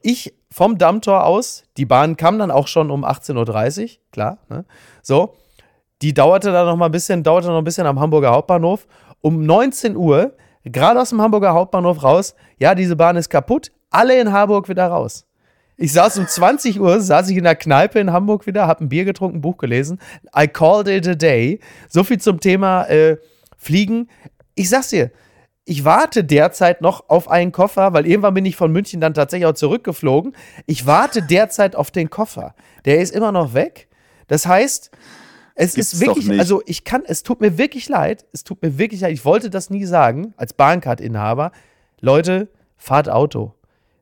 [0.00, 4.38] Ich vom Dammtor aus, die Bahn kam dann auch schon um 18.30 Uhr, klar.
[4.48, 4.64] Ne?
[5.02, 5.34] So,
[6.02, 8.86] die dauerte dann noch mal ein bisschen, dauerte noch ein bisschen am Hamburger Hauptbahnhof.
[9.20, 10.32] Um 19 Uhr,
[10.64, 14.86] gerade aus dem Hamburger Hauptbahnhof raus, ja, diese Bahn ist kaputt, alle in Harburg wieder
[14.86, 15.26] raus.
[15.76, 18.88] Ich saß um 20 Uhr, saß ich in der Kneipe in Hamburg wieder, hab ein
[18.88, 20.00] Bier getrunken, Buch gelesen.
[20.36, 21.60] I called it a day.
[21.88, 23.16] So viel zum Thema äh,
[23.56, 24.08] Fliegen.
[24.56, 25.12] Ich sag's dir,
[25.68, 29.46] ich warte derzeit noch auf einen Koffer, weil irgendwann bin ich von München dann tatsächlich
[29.46, 30.34] auch zurückgeflogen.
[30.66, 32.54] Ich warte derzeit auf den Koffer.
[32.86, 33.88] Der ist immer noch weg.
[34.28, 34.90] Das heißt,
[35.54, 38.78] es Gibt's ist wirklich, also ich kann, es tut mir wirklich leid, es tut mir
[38.78, 41.52] wirklich leid, ich wollte das nie sagen, als Bahncard-Inhaber.
[42.00, 43.54] Leute, fahrt Auto.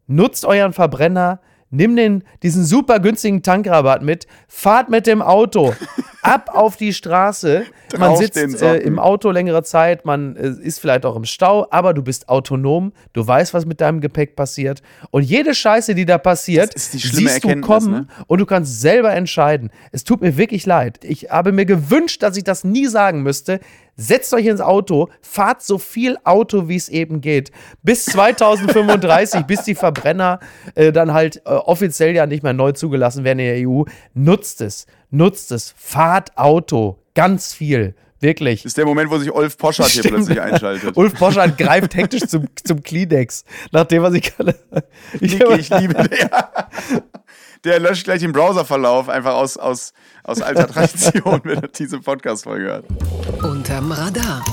[0.06, 5.74] Nutzt euren Verbrenner, nimm den, diesen super günstigen Tankrabatt mit, fahrt mit dem Auto
[6.26, 7.64] ab auf die Straße.
[7.98, 11.94] Man sitzt äh, im Auto längere Zeit, man äh, ist vielleicht auch im Stau, aber
[11.94, 14.82] du bist autonom, du weißt, was mit deinem Gepäck passiert.
[15.10, 18.06] Und jede Scheiße, die da passiert, die siehst du kommen ne?
[18.26, 19.70] und du kannst selber entscheiden.
[19.92, 20.98] Es tut mir wirklich leid.
[21.04, 23.60] Ich habe mir gewünscht, dass ich das nie sagen müsste.
[23.98, 27.50] Setzt euch ins Auto, fahrt so viel Auto, wie es eben geht.
[27.82, 30.40] Bis 2035, bis die Verbrenner
[30.74, 33.84] äh, dann halt äh, offiziell ja nicht mehr neu zugelassen werden in der EU.
[34.12, 37.94] Nutzt es, nutzt es, fahrt Auto, ganz viel.
[38.18, 38.62] Wirklich.
[38.62, 40.16] Das ist der Moment, wo sich Ulf Poschardt hier Stimmt.
[40.16, 40.96] plötzlich einschaltet.
[40.96, 44.54] Ulf Poschardt greift hektisch zum, zum Kleenex, nachdem er sich gerade.
[45.20, 46.08] Ich, ich liebe den.
[47.64, 49.92] Der löscht gleich den Browserverlauf einfach aus, aus,
[50.22, 52.84] aus alter Tradition, wenn er diese Podcast-Folge hört.
[53.42, 54.44] Unterm Radar.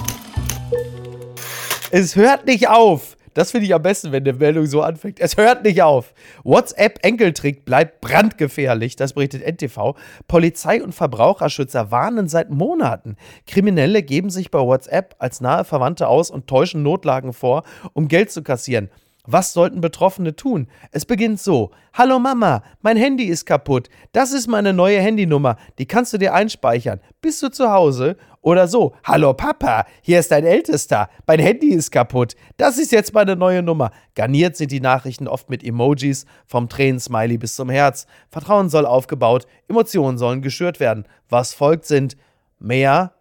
[1.92, 3.16] Es hört nicht auf.
[3.34, 5.20] Das finde ich am besten, wenn eine Meldung so anfängt.
[5.20, 6.14] Es hört nicht auf.
[6.44, 8.96] WhatsApp-Enkeltrick bleibt brandgefährlich.
[8.96, 9.96] Das berichtet NTV.
[10.28, 13.16] Polizei und Verbraucherschützer warnen seit Monaten.
[13.48, 18.32] Kriminelle geben sich bei WhatsApp als nahe Verwandte aus und täuschen Notlagen vor, um Geld
[18.32, 18.90] zu kassieren.
[19.26, 20.68] Was sollten Betroffene tun?
[20.92, 21.72] Es beginnt so.
[21.94, 23.88] Hallo Mama, mein Handy ist kaputt.
[24.12, 25.56] Das ist meine neue Handynummer.
[25.80, 27.00] Die kannst du dir einspeichern.
[27.22, 28.18] Bist du zu Hause?
[28.42, 28.94] Oder so.
[29.06, 31.08] Hallo Papa, hier ist dein Ältester.
[31.26, 32.36] Mein Handy ist kaputt.
[32.58, 33.92] Das ist jetzt meine neue Nummer.
[34.16, 38.08] Garniert sind die Nachrichten oft mit Emojis, vom Tränensmiley bis zum Herz.
[38.28, 41.08] Vertrauen soll aufgebaut, Emotionen sollen geschürt werden.
[41.30, 42.18] Was folgt sind
[42.60, 43.14] mehr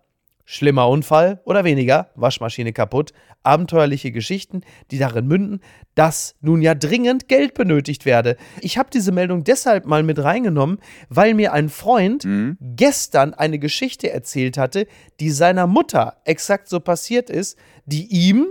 [0.44, 5.60] Schlimmer Unfall oder weniger, Waschmaschine kaputt, abenteuerliche Geschichten, die darin münden,
[5.94, 8.36] dass nun ja dringend Geld benötigt werde.
[8.60, 10.78] Ich habe diese Meldung deshalb mal mit reingenommen,
[11.08, 12.26] weil mir ein Freund
[12.60, 14.86] gestern eine Geschichte erzählt hatte,
[15.20, 18.48] die seiner Mutter exakt so passiert ist, die ihm,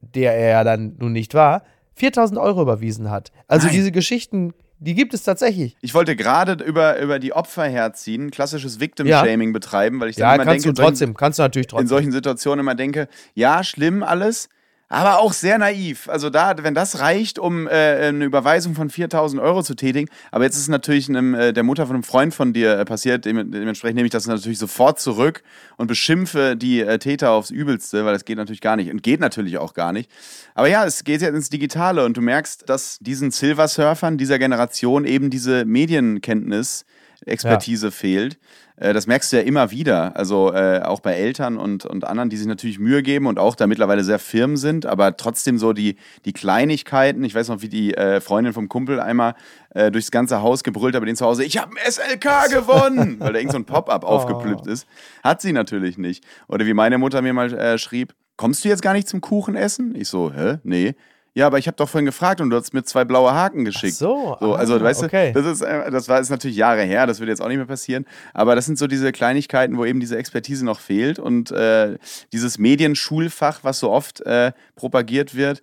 [0.00, 1.64] der er ja dann nun nicht war,
[1.94, 3.32] 4000 Euro überwiesen hat.
[3.46, 3.76] Also Nein.
[3.76, 5.76] diese Geschichten, die gibt es tatsächlich.
[5.80, 10.34] Ich wollte gerade über, über die Opfer herziehen, klassisches Victim-Shaming betreiben, weil ich dann Ja,
[10.34, 11.86] immer kannst denke, du trotzdem, kannst du natürlich in trotzdem.
[11.88, 14.48] solchen Situationen immer denke, ja, schlimm alles,
[14.92, 16.10] aber auch sehr naiv.
[16.10, 20.44] Also da, wenn das reicht, um äh, eine Überweisung von 4000 Euro zu tätigen, aber
[20.44, 23.24] jetzt ist es natürlich einem, äh, der Mutter von einem Freund von dir äh, passiert,
[23.24, 25.42] dem, dementsprechend nehme ich das natürlich sofort zurück
[25.78, 29.20] und beschimpfe die äh, Täter aufs Übelste, weil das geht natürlich gar nicht und geht
[29.20, 30.10] natürlich auch gar nicht.
[30.54, 35.06] Aber ja, es geht jetzt ins Digitale und du merkst, dass diesen Silversurfern dieser Generation
[35.06, 36.84] eben diese Medienkenntnis,
[37.26, 38.38] Expertise fehlt.
[38.76, 42.30] Äh, Das merkst du ja immer wieder, also äh, auch bei Eltern und, und anderen,
[42.30, 45.72] die sich natürlich Mühe geben und auch da mittlerweile sehr firm sind, aber trotzdem so
[45.72, 49.34] die, die Kleinigkeiten, ich weiß noch, wie die äh, Freundin vom Kumpel einmal
[49.74, 53.16] äh, durchs ganze Haus gebrüllt hat bei denen zu Hause, ich habe ein SLK gewonnen,
[53.20, 54.86] weil da irgend so ein Pop-up aufgeplüppt ist.
[55.22, 56.24] Hat sie natürlich nicht.
[56.48, 59.54] Oder wie meine Mutter mir mal äh, schrieb, kommst du jetzt gar nicht zum Kuchen
[59.54, 59.94] essen?
[59.94, 60.58] Ich so, hä?
[60.64, 60.94] Nee.
[61.34, 63.94] Ja, aber ich habe doch vorhin gefragt und du hast mir zwei blaue Haken geschickt.
[63.94, 65.32] so, so also ah, weißt okay.
[65.32, 67.56] du, das ist, äh, das war ist natürlich Jahre her, das würde jetzt auch nicht
[67.56, 68.04] mehr passieren.
[68.34, 71.96] Aber das sind so diese Kleinigkeiten, wo eben diese Expertise noch fehlt und äh,
[72.32, 75.62] dieses Medienschulfach, was so oft äh, propagiert wird.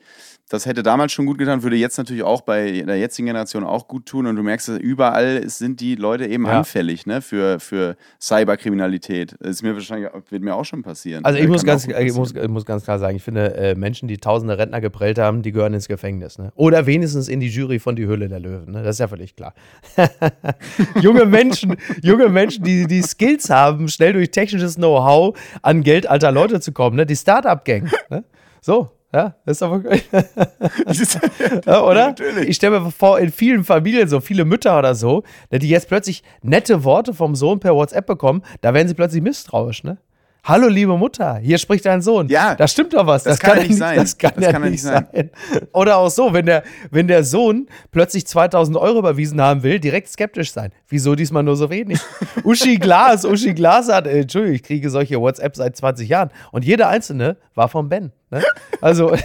[0.49, 3.88] Das hätte damals schon gut getan, würde jetzt natürlich auch bei der jetzigen Generation auch
[3.88, 4.25] gut tun.
[4.25, 6.57] Und du merkst, überall sind die Leute eben Ja.
[6.57, 9.35] anfällig ne, für, für Cyberkriminalität.
[9.39, 11.23] Das ist mir wahrscheinlich, wird mir auch schon passieren.
[11.23, 13.75] Also ich Äh, muss, ganz, ich, muss, ich muss ganz klar sagen, ich finde, äh,
[13.75, 16.38] Menschen, die tausende Rentner geprellt haben, die gehören ins Gefängnis.
[16.39, 16.51] Ne?
[16.55, 18.71] Oder wenigstens in die Jury von Die Höhle der Löwen.
[18.71, 18.81] Ne?
[18.81, 19.53] Das ist ja völlig klar.
[21.01, 26.31] junge Menschen, junge Menschen, die die Skills haben, schnell durch technisches Know-how an Geld alter
[26.31, 26.95] Leute zu kommen.
[26.95, 27.05] Ne?
[27.05, 27.89] Die Start-up-Gang.
[28.09, 28.23] Ne?
[28.62, 29.82] So, Ja, das ist aber.
[31.65, 32.08] ja, oder?
[32.08, 32.50] Natürlich.
[32.50, 35.88] Ich stelle mir vor, in vielen Familien, so viele Mütter oder so, ne, die jetzt
[35.88, 39.98] plötzlich nette Worte vom Sohn per WhatsApp bekommen, da werden sie plötzlich misstrauisch, ne?
[40.43, 42.30] Hallo, liebe Mutter, hier spricht dein Sohn.
[42.30, 42.56] Ja.
[42.56, 43.24] Da stimmt doch was.
[43.24, 43.98] Das kann ja nicht sein.
[43.98, 45.06] Das kann, Das ja kann nicht sein.
[45.12, 45.30] sein.
[45.74, 50.08] Oder auch so, wenn der, wenn der Sohn plötzlich 2000 Euro überwiesen haben will, direkt
[50.08, 50.72] skeptisch sein.
[50.88, 52.00] Wieso diesmal nur so wenig?
[52.43, 56.30] Uschi Glas, Uschi Glas hat, äh, Entschuldigung, ich kriege solche WhatsApp seit 20 Jahren.
[56.52, 58.13] Und jeder einzelne war von Ben.
[58.31, 58.43] Ne?
[58.81, 59.09] Also,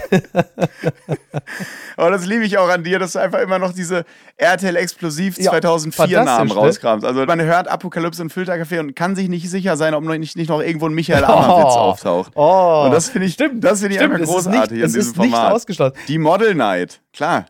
[1.97, 4.03] Aber das liebe ich auch an dir, dass du einfach immer noch diese
[4.37, 6.61] RTL Explosiv Ja, 2004 Namen fantastisch, ne?
[6.61, 7.05] rauskramst.
[7.05, 10.49] Also man hört Apokalypse und Filterkaffee und kann sich nicht sicher sein, ob nicht, nicht
[10.49, 12.31] noch irgendwo ein Michael Ammer-Witz auftaucht.
[12.35, 12.83] Oh.
[12.85, 15.11] Und das finde ich, das finde ich Stimmt, einfach es ist großartig nicht, es diesem
[15.11, 15.53] ist nicht Format.
[15.53, 15.95] ausgeschlossen.
[16.07, 17.45] Die Model Night, klar.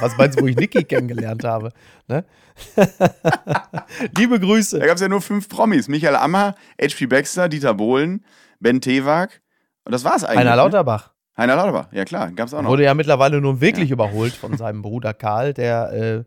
[0.00, 1.70] Was meinst du, wo ich Niki kennengelernt habe?
[2.08, 2.24] Ne?
[4.16, 4.78] Liebe Da Grüße.
[4.80, 5.88] gab es ja nur fünf Promis.
[5.88, 7.06] Michael Ammer, H.P.
[7.06, 8.24] Baxter, Dieter Bohlen,
[8.60, 9.40] Ben Tewak.
[9.90, 10.38] Und das war's eigentlich.
[10.38, 10.56] Heiner ne?
[10.56, 12.70] Lauterbach Heiner Lauterbach, ja klar, gab's auch noch.
[12.70, 16.24] wurde ja mittlerweile nun wirklich überholt von seinem Bruder Karl, der äh,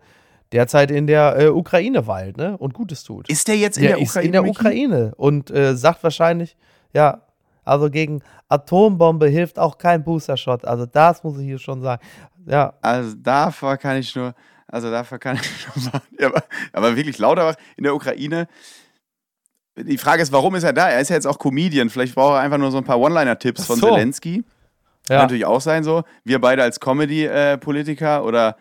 [0.51, 2.57] derzeit in der äh, Ukraine weilt ne?
[2.57, 3.29] und Gutes tut.
[3.29, 4.25] ist der jetzt in der der ist Ukraine?
[4.25, 4.45] in der?
[4.45, 6.57] Ukraine und äh, sagt wahrscheinlich,
[6.93, 7.21] ja,
[7.63, 10.65] also gegen Atombombe hilft auch kein Booster-Shot.
[10.65, 12.01] Also das muss ich hier schon sagen.
[12.45, 14.33] Ja, Also davor kann ich nur,
[14.67, 16.03] also davor kann ich schon sagen.
[16.19, 18.47] Ja, aber, aber wirklich Lauterbach in der Ukraine.
[19.75, 20.89] Die Frage ist, warum ist er da?
[20.89, 21.89] Er ist ja jetzt auch Comedian.
[21.89, 23.87] Vielleicht braucht er einfach nur so ein paar One-Liner-Tipps von so.
[23.87, 24.43] Zelensky.
[25.07, 25.21] Kann ja.
[25.23, 26.03] natürlich auch sein so.
[26.23, 28.55] Wir beide als Comedy-Politiker oder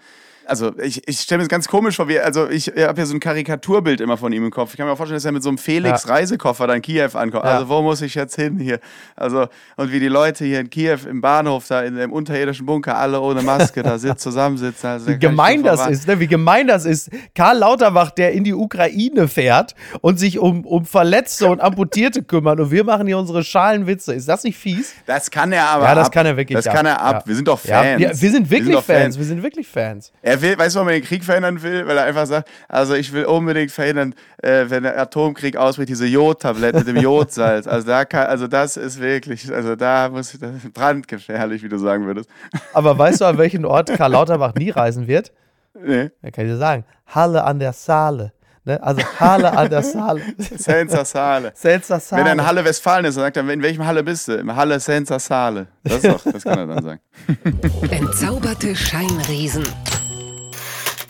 [0.47, 3.15] also ich, ich stelle mir das ganz komisch vor, wie, also ich habe ja so
[3.15, 4.71] ein Karikaturbild immer von ihm im Kopf.
[4.73, 7.45] Ich kann mir auch vorstellen, dass er mit so einem Felix-Reisekoffer dann Kiew ankommt.
[7.45, 7.53] Ja.
[7.57, 8.81] Also wo muss ich jetzt hin hier?
[9.17, 12.97] Also und wie die Leute hier in Kiew im Bahnhof, da in dem unterirdischen Bunker,
[12.97, 14.89] alle ohne Maske da sit, zusammensitzen.
[14.91, 16.19] Also, Wie gemein das ist, ne?
[16.21, 17.11] Wie gemein das ist.
[17.35, 22.61] Karl Lauterbach, der in die Ukraine fährt und sich um, um Verletzte und Amputierte kümmert
[22.61, 24.15] und wir machen hier unsere Schalenwitze.
[24.15, 24.95] Ist das nicht fies?
[25.07, 26.13] Das kann er aber Ja, das ab.
[26.15, 26.75] kann er wirklich Das ab.
[26.75, 27.23] kann er ab.
[27.23, 27.27] Ja.
[27.27, 27.99] Wir sind doch Ja, Fans.
[28.01, 29.19] wir, wir sind wirklich doch Fans.
[29.19, 30.13] Wir sind wirklich Fans.
[30.23, 31.87] Er will, weißt du, warum er den Krieg verhindern will?
[31.87, 36.07] Weil er einfach sagt, also ich will unbedingt verhindern, äh, wenn der Atomkrieg ausbricht, diese
[36.07, 37.67] Jodtablette mit dem Jodsalz.
[37.67, 41.79] Also da kann, also das ist wirklich, also da muss das ist brandgefährlich, wie du
[41.79, 42.31] sagen würdest.
[42.73, 45.33] Aber weißt du, an welchen Ort Karl Lauterbach nie reisen wird?
[45.75, 46.11] Nee.
[46.23, 46.85] Da kann ich dir sagen.
[47.07, 48.33] Halle an der Saale.
[48.65, 48.81] Ne?
[48.83, 50.23] Also Halle an der Saale.
[50.39, 51.53] Senza Sale.
[51.55, 52.23] Senza Saale.
[52.23, 54.35] Wenn er in Halle Westfalen ist, dann sagt er, in welchem Halle bist du?
[54.35, 55.67] Im Halle Senza Sale.
[55.83, 57.01] Das ist doch, das kann er dann sagen.
[57.91, 59.65] Entzauberte Scheinriesen.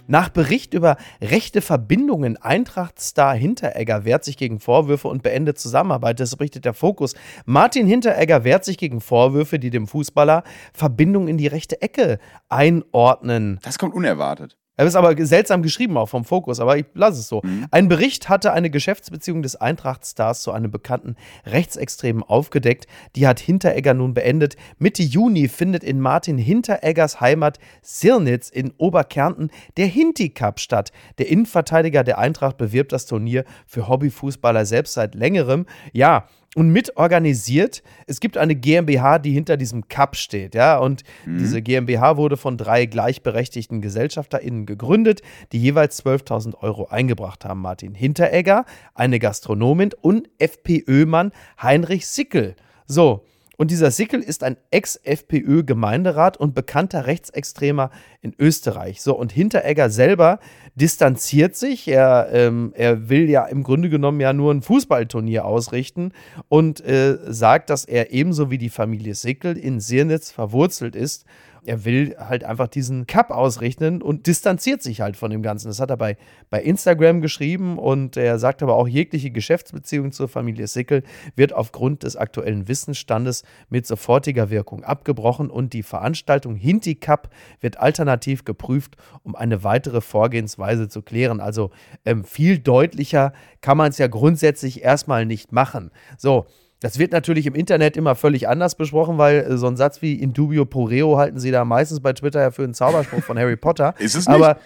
[0.09, 6.19] Nach Bericht über rechte Verbindungen Eintracht-Star Hinteregger wehrt sich gegen Vorwürfe und beendet Zusammenarbeit.
[6.19, 7.15] Das berichtet der Fokus.
[7.45, 13.61] Martin Hinteregger wehrt sich gegen Vorwürfe, die dem Fußballer Verbindungen in die rechte Ecke einordnen.
[13.63, 14.57] Das kommt unerwartet.
[14.77, 17.43] Das ist aber seltsam geschrieben auch vom Fokus, aber ich lasse es so.
[17.45, 17.67] Mhm.
[17.71, 22.87] Ein Bericht hatte eine Geschäftsbeziehung des Eintracht-Stars zu einem bekannten Rechtsextremen aufgedeckt.
[23.15, 24.57] Die hat Hinteregger nun beendet.
[24.79, 30.91] Mitte Juni findet in Martin Hintereggers Heimat Sirnitz in Oberkärnten der Hinti Cup statt.
[31.19, 35.67] Der Innenverteidiger der Eintracht bewirbt das Turnier für Hobbyfußballer selbst seit längerem.
[35.93, 37.83] Ja, und mit organisiert.
[38.07, 42.57] Es gibt eine GmbH, die hinter diesem Cup steht, ja, und diese GmbH wurde von
[42.57, 47.61] drei gleichberechtigten GesellschafterInnen gegründet, die jeweils 12.000 Euro eingebracht haben.
[47.61, 52.57] Martin Hinteregger, eine Gastronomin und FPÖ-Mann Heinrich Sickel.
[52.87, 53.25] So.
[53.63, 59.01] Und dieser Sickel ist ein Ex-FPÖ-Gemeinderat und bekannter Rechtsextremer in Österreich.
[59.01, 60.41] So, und Hinteregger selber
[60.75, 61.87] distanziert sich.
[61.87, 66.11] Er, ähm, er will ja im Grunde genommen ja nur ein Fußballturnier ausrichten
[66.49, 71.25] und äh, sagt, dass er ebenso wie die Familie Sickel in Sirnitz verwurzelt ist.
[71.65, 75.69] Er will halt einfach diesen Cup ausrichten und distanziert sich halt von dem Ganzen.
[75.69, 76.17] Das hat er bei,
[76.51, 81.05] bei Instagram geschrieben und er sagt aber auch, jegliche Geschäftsbeziehung zur Familie Sickel
[81.37, 87.79] wird aufgrund des aktuellen Wissensstandes mit sofortiger Wirkung abgebrochen und die Veranstaltung Hinti Cup wird
[87.79, 91.41] alternativ geprüft, um eine weitere Vorgehensweise zu klären.
[91.41, 91.71] Also
[92.05, 95.91] ähm, viel deutlicher kann man es ja grundsätzlich erstmal nicht machen.
[96.19, 96.47] So,
[96.83, 100.15] das wird natürlich im Internet immer völlig anders besprochen, weil äh, so ein Satz wie
[100.15, 103.39] in dubio pro reo halten sie da meistens bei Twitter ja für einen Zauberspruch von
[103.39, 103.95] Harry Potter.
[103.99, 104.35] Ist es nicht?
[104.35, 104.59] Aber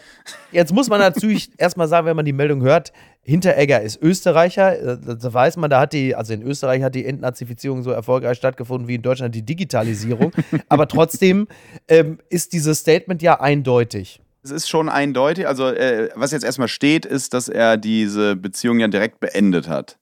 [0.50, 4.78] jetzt muss man natürlich erstmal sagen, wenn man die Meldung hört, Hinteregger ist Österreicher.
[4.80, 8.38] äh, Da weiß man, da hat die, also in Österreich hat die Entnazifizierung so erfolgreich
[8.38, 10.32] stattgefunden wie in Deutschland die Digitalisierung.
[10.68, 11.48] Aber trotzdem
[11.88, 14.22] ähm, ist dieses Statement ja eindeutig.
[14.42, 15.48] Es ist schon eindeutig.
[15.48, 19.98] Also, äh, was jetzt erstmal steht, ist, dass er diese Beziehung ja direkt beendet hat.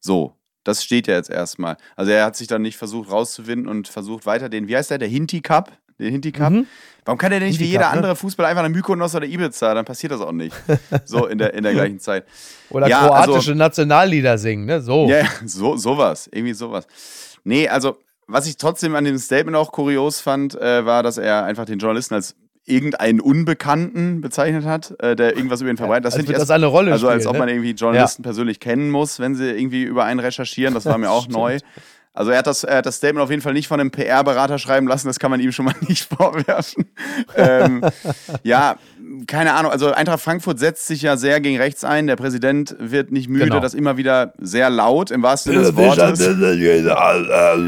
[0.00, 0.37] So.
[0.64, 1.76] Das steht ja jetzt erstmal.
[1.96, 4.98] Also, er hat sich dann nicht versucht rauszuwinden und versucht weiter den, wie heißt der,
[4.98, 5.72] der Hinti Cup?
[5.98, 6.52] Den Hinti Cup?
[6.52, 6.66] Mhm.
[7.04, 7.88] Warum kann der denn nicht wie jeder ne?
[7.88, 9.72] andere Fußballer einfach nach Mykonos oder Ibiza?
[9.72, 10.54] Dann passiert das auch nicht.
[11.06, 12.26] So in der, in der gleichen Zeit.
[12.70, 14.82] Oder Ja, kroatische also- Nationallieder singen, ne?
[14.82, 15.08] So.
[15.08, 16.28] Ja, ja, so, sowas.
[16.30, 16.86] Irgendwie sowas.
[17.44, 21.44] Nee, also, Was ich trotzdem an dem Statement auch kurios fand, äh, war, dass er
[21.44, 22.36] einfach den Journalisten als
[22.68, 26.06] irgendeinen Unbekannten bezeichnet hat, äh, der irgendwas über ihn verbreitet.
[26.06, 27.38] Das als finde ich würde erst, das eine Rolle Also als spielen, ob ne?
[27.40, 30.74] man irgendwie Journalisten persönlich kennen muss, wenn sie irgendwie über einen recherchieren.
[30.74, 31.58] Das war mir auch neu.
[32.18, 34.58] Also er hat, das, er hat das Statement auf jeden Fall nicht von einem PR-Berater
[34.58, 36.86] schreiben lassen, das kann man ihm schon mal nicht vorwerfen.
[37.36, 37.84] ähm,
[38.42, 38.76] ja,
[39.26, 42.06] keine Ahnung, also Eintracht Frankfurt setzt sich ja sehr gegen rechts ein.
[42.06, 43.60] Der Präsident wird nicht müde, Genau.
[43.60, 46.20] das immer wieder sehr laut, im wahrsten Sinne des Wortes.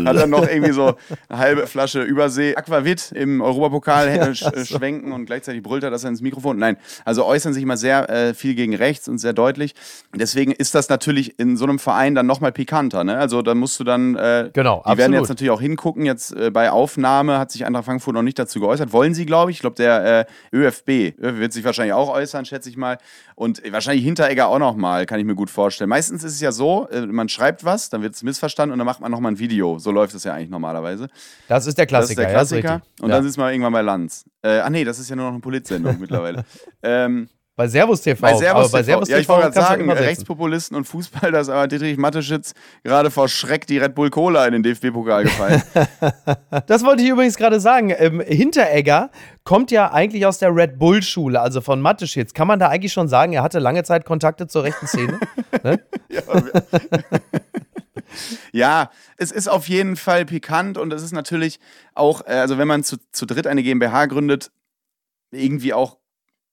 [0.07, 0.95] Hat dann noch irgendwie so
[1.29, 5.91] eine halbe Flasche Übersee Aquavit im Europapokal äh, sch äh, schwenken und gleichzeitig brüllt er
[5.91, 6.59] das ins Mikrofon.
[6.59, 9.75] Nein, also äußern sich immer sehr äh, viel gegen rechts und sehr deutlich.
[10.15, 13.05] Deswegen ist das natürlich in so einem Verein dann nochmal pikanter.
[13.05, 13.17] Ne?
[13.17, 15.15] Also da musst du dann, äh, Genau, die werden absolut.
[15.21, 16.05] jetzt natürlich auch hingucken.
[16.07, 18.93] Jetzt äh, bei Aufnahme hat sich Eintracht Frankfurt noch nicht dazu geäußert.
[18.93, 19.59] Wollen sie, glaube ich.
[19.59, 22.99] Ich glaube, der äh, ÖFB wird sich wahrscheinlich auch äußern, schätze ich mal.
[23.35, 25.91] Und wahrscheinlich Hinteregger auch nochmal, kann ich mir gut vorstellen.
[25.91, 28.87] Meistens ist es ja so, äh, man schreibt was, dann wird es missverstanden und dann
[28.87, 29.79] macht man nochmal ein Video.
[29.79, 31.09] So läuft es ja eigentlich normalerweise.
[31.49, 32.23] Das ist der Das ist Klassiker.
[32.23, 32.83] der ja, ist Klassiker.
[33.01, 33.17] und ja.
[33.17, 34.25] dann sitzt man irgendwann bei Lanz.
[34.43, 36.45] Äh, ach nee, das ist ja nur noch eine Politsendung mittlerweile.
[36.83, 37.29] Ähm,
[37.61, 38.23] bei Servus TV.
[38.23, 38.85] bei Servus, aber bei TV.
[38.87, 39.91] Servus Ja, ich TV wollte gerade du sagen.
[39.91, 44.47] Rechtspopulisten und Fußball, da ist aber Dietrich Mateschitz gerade vor Schreck die Red Bull Cola
[44.47, 45.63] in den DFB-Pokal gefallen.
[46.67, 47.93] Das wollte ich übrigens gerade sagen.
[47.97, 49.11] Ähm, Hinteregger
[49.45, 52.33] kommt ja eigentlich aus der Red Bull-Schule, also von Mateschitz.
[52.33, 55.21] Kann man da eigentlich schon sagen, er hatte lange Zeit Kontakte zur rechten Szene?
[55.63, 55.81] ne?
[58.53, 61.61] Ja, es ist auf jeden Fall pikant und es ist natürlich
[61.95, 64.51] auch, äh, also wenn man zu, zu dritt eine GmbH gründet,
[65.31, 66.00] irgendwie auch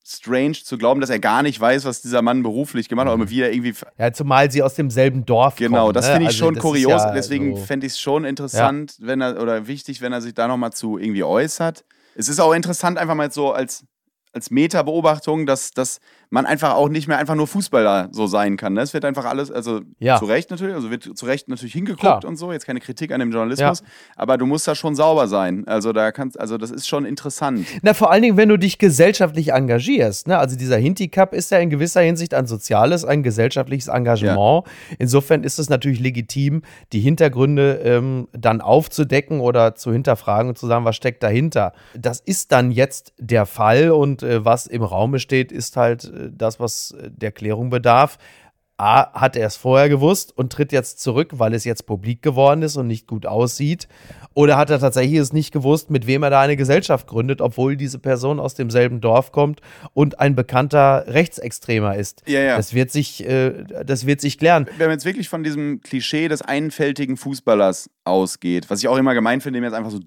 [0.10, 3.22] strange zu glauben, dass er gar nicht weiß, was dieser Mann beruflich gemacht hat, Mhm.
[3.24, 3.74] aber wie er irgendwie.
[3.98, 5.94] Ja, zumal sie aus demselben Dorf Genau, kommen.
[5.94, 6.12] das ne?
[6.14, 6.90] finde ich Also schon kurios.
[7.04, 10.34] ja Deswegen so- fände ich es schon interessant, wenn er, oder wichtig, wenn er sich
[10.34, 11.84] da nochmal zu irgendwie äußert.
[12.16, 13.86] Es ist auch interessant, einfach mal so als,
[14.34, 16.00] als Meta-Beobachtung, dass, dass
[16.30, 18.74] man einfach auch nicht mehr einfach nur Fußballer so sein kann.
[18.74, 18.82] Ne?
[18.82, 20.18] Es wird einfach alles, also Ja.
[20.18, 22.26] zu Recht natürlich, also wird zu Recht natürlich hingeguckt Klar.
[22.26, 23.84] und so, jetzt keine Kritik an dem Journalismus,
[24.16, 25.66] aber du musst da schon sauber sein.
[25.68, 27.66] Also da kannst, also das ist schon interessant.
[27.82, 30.28] Na, vor allen Dingen, wenn du dich gesellschaftlich engagierst.
[30.28, 30.38] Ne?
[30.38, 34.66] Also dieser Hinti Cup ist ja in gewisser Hinsicht ein soziales, ein gesellschaftliches Engagement.
[35.00, 36.62] Insofern ist es natürlich legitim,
[36.94, 41.74] die Hintergründe ähm, dann aufzudecken oder zu hinterfragen und zu sagen, was steckt dahinter.
[41.96, 46.60] Das ist dann jetzt der Fall und äh, was im Raume steht, ist halt das,
[46.60, 48.18] was äh, der Klärung bedarf.
[48.80, 52.62] A, hat er es vorher gewusst und tritt jetzt zurück, weil es jetzt publik geworden
[52.62, 53.88] ist und nicht gut aussieht?
[54.36, 57.76] Oder hat er tatsächlich es nicht gewusst, mit wem er da eine Gesellschaft gründet, obwohl
[57.76, 59.62] diese Person aus demselben Dorf kommt
[59.94, 62.22] und ein bekannter Rechtsextremer ist?
[62.28, 62.56] Ja, ja.
[62.56, 64.68] Das wird sich, äh, das wird sich klären.
[64.78, 69.16] Wenn man jetzt wirklich von diesem Klischee des einfältigen Fußballers ausgeht, was ich auch immer
[69.16, 70.02] gemein finde, ihm jetzt einfach so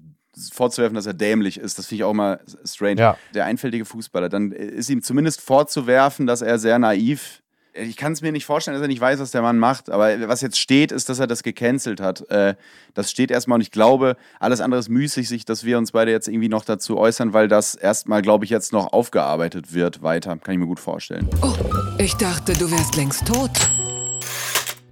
[0.51, 3.01] vorzuwerfen, dass er dämlich ist, das finde ich auch immer strange.
[3.01, 3.17] Ja.
[3.33, 7.41] Der einfältige Fußballer, dann ist ihm zumindest vorzuwerfen, dass er sehr naiv
[7.73, 9.89] ich kann es mir nicht vorstellen, dass er nicht weiß, was der Mann macht.
[9.89, 12.29] Aber was jetzt steht, ist, dass er das gecancelt hat.
[12.29, 12.55] Äh,
[12.93, 16.11] das steht erstmal und ich glaube, alles andere ist müßig, sich, dass wir uns beide
[16.11, 20.37] jetzt irgendwie noch dazu äußern, weil das erstmal, glaube ich, jetzt noch aufgearbeitet wird weiter.
[20.37, 21.29] Kann ich mir gut vorstellen.
[21.41, 21.53] Oh,
[21.97, 23.51] ich dachte, du wärst längst tot.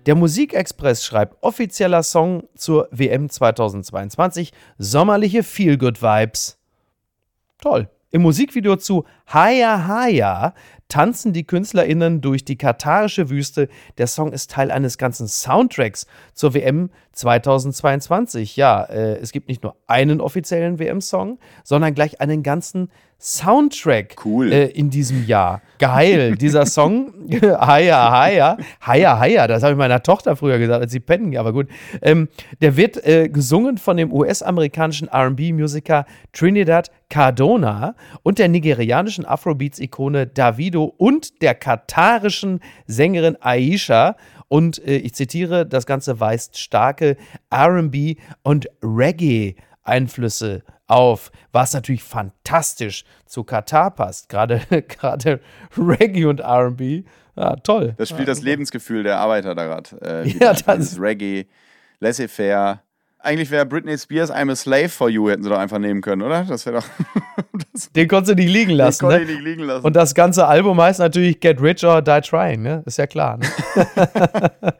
[0.10, 6.57] Der Musikexpress schreibt offizieller Song zur WM 2022, sommerliche Feel-Good-Vibes.
[7.62, 7.89] Toll.
[8.10, 10.55] Im Musikvideo zu Haya Haya
[10.88, 13.70] tanzen die KünstlerInnen durch die katarische Wüste.
[13.99, 18.55] Der Song ist Teil eines ganzen Soundtracks zur WM 2022.
[18.55, 22.89] Ja, äh, es gibt nicht nur einen offiziellen WM-Song, sondern gleich einen ganzen
[23.20, 24.51] Soundtrack Cool.
[24.51, 25.61] äh, in diesem Jahr.
[25.78, 27.13] Geil, dieser Song.
[27.41, 28.57] Haya, Haya.
[28.82, 29.47] Haya, Haya.
[29.47, 31.36] Das habe ich meiner Tochter früher gesagt, als sie pennen.
[31.38, 31.67] Aber gut.
[32.01, 32.30] Ähm,
[32.61, 40.86] der wird äh, gesungen von dem US-amerikanischen RB-Musiker Trinidad Cardona und der nigerianischen Afrobeats-Ikone Davido
[40.97, 44.15] und der katarischen Sängerin Aisha.
[44.47, 47.17] Und äh, ich zitiere, das Ganze weist starke
[47.53, 54.27] RB und Reggae-Einflüsse auf, was natürlich fantastisch zu Katar passt.
[54.29, 55.39] Gerade, gerade
[55.77, 57.05] Reggae und RB.
[57.35, 57.93] Ja, toll.
[57.97, 60.23] Das spielt das Lebensgefühl der Arbeiter da gerade.
[60.25, 61.45] Äh, Ja, das- Dieses Reggae,
[61.99, 62.81] laissez-faire.
[63.22, 66.22] Eigentlich wäre Britney Spears I'm a Slave for You, hätten sie doch einfach nehmen können,
[66.22, 66.45] oder?
[66.45, 66.86] Das wäre doch.
[67.74, 68.99] das Den konntest du nicht liegen lassen.
[68.99, 69.24] konnte Ne?
[69.24, 69.86] ich nicht liegen lassen.
[69.86, 72.82] Und das ganze Album heißt natürlich Get Rich or Die Trying, ne?
[72.86, 73.38] Ist ja klar.
[73.38, 73.45] Ne?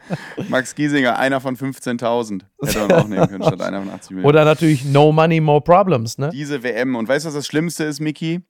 [0.50, 2.42] Max Giesinger, einer von 15.000.
[2.64, 4.26] Hätte man auch nehmen können, statt einer von 80 Millionen.
[4.30, 6.30] Oder natürlich No Money, More Problems, ne?
[6.32, 6.96] Diese WM.
[6.96, 8.42] Und weißt du, was das Schlimmste ist, Miki?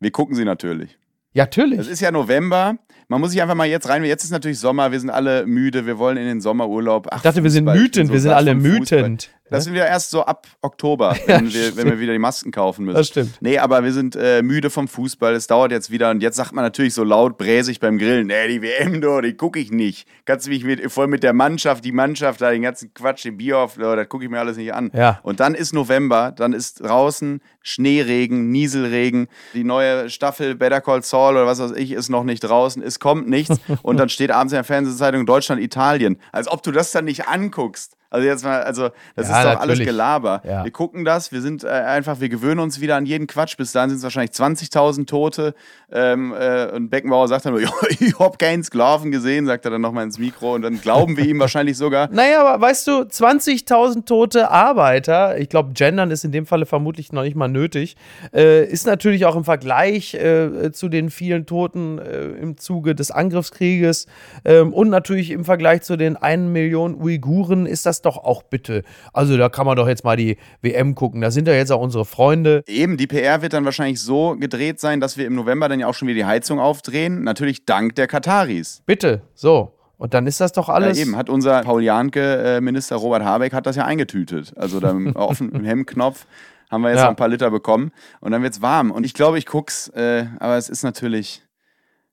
[0.00, 0.98] Wir gucken sie natürlich.
[1.34, 1.78] Ja, natürlich.
[1.80, 2.78] Es ist ja November.
[3.10, 4.04] Man muss sich einfach mal jetzt rein.
[4.04, 4.92] Jetzt ist natürlich Sommer.
[4.92, 5.86] Wir sind alle müde.
[5.86, 7.08] Wir wollen in den Sommerurlaub.
[7.10, 7.82] Ach, Ich dachte, wir sind Fußball.
[7.82, 8.06] Wütend.
[8.08, 9.30] so wir sind alle wütend.
[9.50, 12.84] Das sind wir erst so ab Oktober, wenn, wir, wenn wir wieder die Masken kaufen
[12.84, 12.96] müssen.
[12.96, 13.36] Das stimmt.
[13.40, 15.34] Nee, aber wir sind äh, müde vom Fußball.
[15.34, 16.10] Es dauert jetzt wieder.
[16.10, 19.34] Und jetzt sagt man natürlich so laut bräsig beim Grillen: Nee, die WM, do, die
[19.34, 20.08] gucke ich nicht.
[20.24, 23.36] Kannst du mich mit, voll mit der Mannschaft, die Mannschaft, da den ganzen Quatsch, den
[23.36, 24.90] Bier auf, do, das gucke ich mir alles nicht an.
[24.94, 25.20] Ja.
[25.22, 29.28] Und dann ist November, dann ist draußen Schneeregen, Nieselregen.
[29.54, 32.82] Die neue Staffel Better Call Saul oder was weiß ich ist noch nicht draußen.
[32.82, 33.60] Es kommt nichts.
[33.82, 36.18] und dann steht abends in der Fernsehzeitung Deutschland, Italien.
[36.32, 37.97] Als ob du das dann nicht anguckst.
[38.10, 39.86] Also jetzt mal, also das Ja, ist doch alles natürlich.
[39.86, 40.42] Gelaber.
[40.44, 40.64] Ja.
[40.64, 43.56] Wir gucken das, wir sind äh, einfach, wir gewöhnen uns wieder an jeden Quatsch.
[43.56, 45.54] Bis dahin sind es wahrscheinlich 20.000 Tote.
[45.92, 49.70] Ähm, äh, und Beckenbauer sagt dann nur, "Ja, ich hab keinen Sklaven gesehen, sagt er
[49.70, 50.54] dann nochmal ins Mikro.
[50.54, 52.08] Und dann glauben wir ihm wahrscheinlich sogar.
[52.18, 57.12] Naja, aber weißt du, 20.000 tote Arbeiter, ich glaube, Gendern ist in dem Falle vermutlich
[57.12, 57.96] noch nicht mal nötig,
[58.34, 63.10] äh, ist natürlich auch im Vergleich äh, zu den vielen Toten äh, im Zuge des
[63.10, 64.06] Angriffskrieges
[64.44, 68.82] ähm, und natürlich im Vergleich zu den 1 Million Uiguren ist das doch auch bitte.
[69.12, 71.20] Also da kann man doch jetzt mal die WM gucken.
[71.20, 72.62] Da sind ja jetzt auch unsere Freunde.
[72.66, 75.86] Eben, die PR wird dann wahrscheinlich so gedreht sein, dass wir im November dann ja
[75.86, 77.22] auch schon wieder die Heizung aufdrehen.
[77.24, 78.82] Natürlich dank der Kataris.
[78.86, 79.74] Bitte, so.
[79.96, 80.96] Und dann ist das doch alles.
[80.98, 84.52] Ja, eben, hat unser Paul Janke-Minister Robert Habeck hat das ja eingetütet.
[84.56, 86.26] Also da im offenen Hemmknopf
[86.70, 87.04] haben wir jetzt Ja.
[87.04, 87.90] noch ein paar Liter bekommen
[88.20, 88.90] und dann wird's warm.
[88.90, 91.42] Und ich glaube, ich guck's, äh, aber es ist natürlich.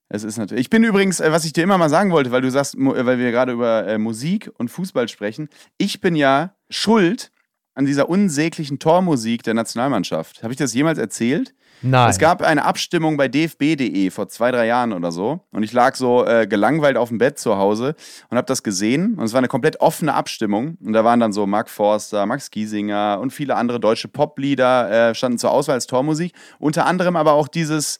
[0.09, 0.65] Es ist natürlich.
[0.65, 3.05] Ich bin übrigens, äh, was ich dir immer mal sagen wollte, weil du sagst, äh,
[3.05, 5.49] weil wir gerade über äh, Musik und Fußball sprechen.
[5.77, 7.31] Ich bin ja schuld
[7.73, 10.43] an dieser unsäglichen Tormusik der Nationalmannschaft.
[10.43, 11.53] Habe ich das jemals erzählt?
[11.81, 12.09] Nein.
[12.09, 15.41] Es gab eine Abstimmung bei dfb.de vor zwei, drei Jahren oder so.
[15.51, 17.95] Und ich lag so äh, gelangweilt auf dem Bett zu Hause
[18.29, 19.15] und habe das gesehen.
[19.15, 20.77] Und es war eine komplett offene Abstimmung.
[20.81, 25.15] Und da waren dann so Mark Forster, Max Giesinger und viele andere deutsche Poplieder äh,
[25.15, 26.33] standen zur Auswahl als Tormusik.
[26.59, 27.99] Unter anderem aber auch dieses.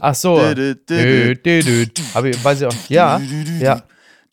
[0.00, 0.38] Ach so.
[0.54, 0.74] Dö,
[1.34, 1.84] dö, dö.
[2.14, 2.74] Hab ich, weiß ich auch.
[2.88, 3.20] Ja.
[3.60, 3.82] Ja.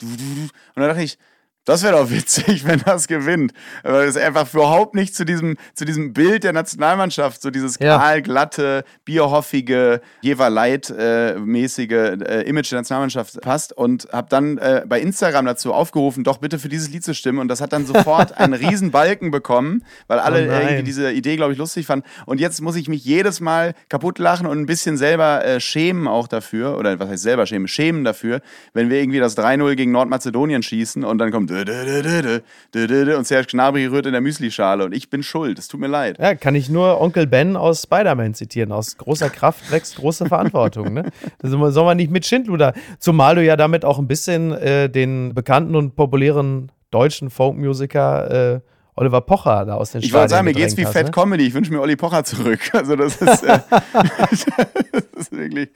[0.02, 1.18] Und dann dachte ich,
[1.66, 3.52] das wäre doch witzig, wenn das gewinnt.
[3.82, 7.98] Weil es einfach überhaupt nicht zu diesem, zu diesem Bild der Nationalmannschaft, so dieses Ja.
[7.98, 13.72] kahlglatte, bierhoffige, Jeverleit-mäßige äh, Image der Nationalmannschaft passt.
[13.72, 17.38] Und habe dann äh, bei Instagram dazu aufgerufen, doch bitte für dieses Lied zu stimmen.
[17.40, 21.36] Und das hat dann sofort einen riesen Balken bekommen, weil alle Oh irgendwie diese Idee,
[21.36, 22.06] glaube ich, lustig fanden.
[22.26, 26.06] Und jetzt muss ich mich jedes Mal kaputt lachen und ein bisschen selber äh, schämen
[26.06, 26.78] auch dafür.
[26.78, 27.68] Oder was heißt selber schämen?
[27.68, 28.40] Schämen dafür,
[28.72, 34.06] wenn wir irgendwie das 3-0 gegen Nordmazedonien schießen und dann kommt und Serge Gnabry rührt
[34.06, 35.58] in der Müslischale und ich bin schuld.
[35.58, 36.18] Es tut mir leid.
[36.18, 38.72] Ja, kann ich nur Onkel Ben aus Spider-Man zitieren.
[38.72, 40.92] Aus großer Kraft wächst große Verantwortung.
[40.94, 41.10] ne?
[41.38, 42.74] Da soll man nicht mit Schindluder.
[42.98, 48.60] Zumal du ja damit auch ein bisschen äh, den bekannten und populären deutschen Folkmusiker äh,
[48.94, 51.12] Oliver Pocher da aus den Ich wollte sagen, mir geht's wie hast, Fat?
[51.12, 51.46] Comedy.
[51.46, 52.60] Ich wünsche mir Olli Pocher zurück.
[52.72, 53.58] Also das ist, äh,
[54.92, 55.68] das ist wirklich.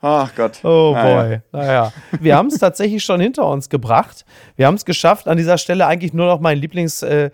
[0.00, 0.60] Ach Gott.
[0.64, 1.22] Oh Naja.
[1.22, 1.40] boy.
[1.52, 1.92] Naja.
[2.20, 4.24] Wir haben es tatsächlich schon hinter uns gebracht.
[4.56, 5.26] Wir haben es geschafft.
[5.28, 7.30] An dieser Stelle eigentlich nur noch mein Lieblings- äh,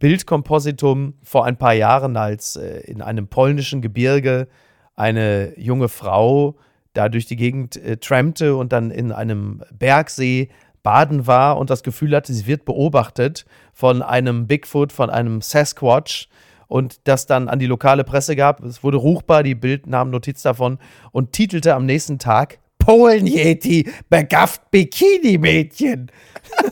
[0.00, 4.48] Bildkompositum vor ein paar Jahren, als äh, in einem polnischen Gebirge
[4.96, 6.56] eine junge Frau
[6.94, 10.48] da durch die Gegend äh, trampte und dann in einem Bergsee
[10.82, 13.44] baden war und das Gefühl hatte, sie wird beobachtet
[13.74, 16.28] von einem Bigfoot, von einem Sasquatch
[16.70, 18.62] und das dann an die lokale Presse gab.
[18.62, 20.78] Es wurde ruchbar, die Bild nahm Notiz davon
[21.10, 26.10] und titelte am nächsten Tag Polen-Yeti begafft Bikini-Mädchen.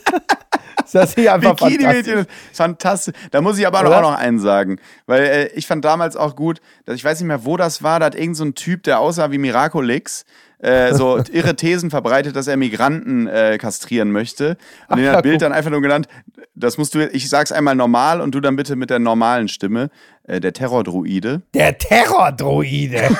[0.92, 3.14] das ist einfach Bikini-Mädchen ist fantastisch.
[3.30, 3.98] Da muss ich aber Oder?
[3.98, 4.78] auch noch einen sagen.
[5.06, 8.00] Weil äh, ich fand damals auch gut, dass ich weiß nicht mehr, wo das war,
[8.00, 10.24] da hat irgend so ein Typ, der aussah wie Miraculix,
[10.58, 14.56] äh, so irre Thesen verbreitet, dass er Migranten äh, kastrieren möchte.
[14.88, 16.08] Und den Ach, hat Bild dann einfach nur genannt,
[16.54, 19.90] das musst du, ich sag's einmal normal und du dann bitte mit der normalen Stimme,
[20.24, 21.42] äh, der Terrordruide.
[21.54, 23.08] Der Terrordroide.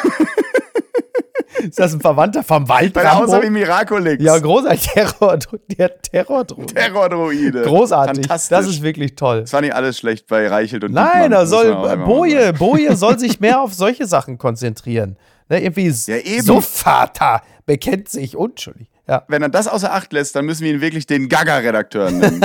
[1.61, 3.43] ist das ein Verwandter vom Weil er aussah Waldrambo?
[3.47, 4.23] wie Miraculix.
[4.25, 4.89] Ja, großartig.
[4.93, 5.39] Terror,
[5.79, 6.75] der Terrordroide.
[6.75, 7.63] Terrordruide.
[7.63, 8.27] Großartig.
[8.27, 9.43] Das ist wirklich toll.
[9.43, 12.53] das war nicht alles schlecht bei Reichelt und Nein, da soll Boje.
[12.53, 15.17] Boje soll sich mehr auf solche Sachen konzentrieren.
[15.49, 16.43] Ne, irgendwie Ja, eben.
[16.43, 18.89] so Vater bekennt sich unschuldig.
[19.09, 19.23] Ja.
[19.29, 22.45] wenn er das außer Acht lässt, dann müssen wir ihn wirklich den Gaga-Redakteur nennen.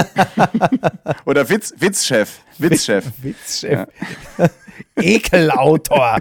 [1.26, 2.40] Oder Witz, Witzchef.
[2.58, 3.04] Witzchef.
[3.22, 3.86] Witzchef.
[4.96, 6.20] Ekelautor.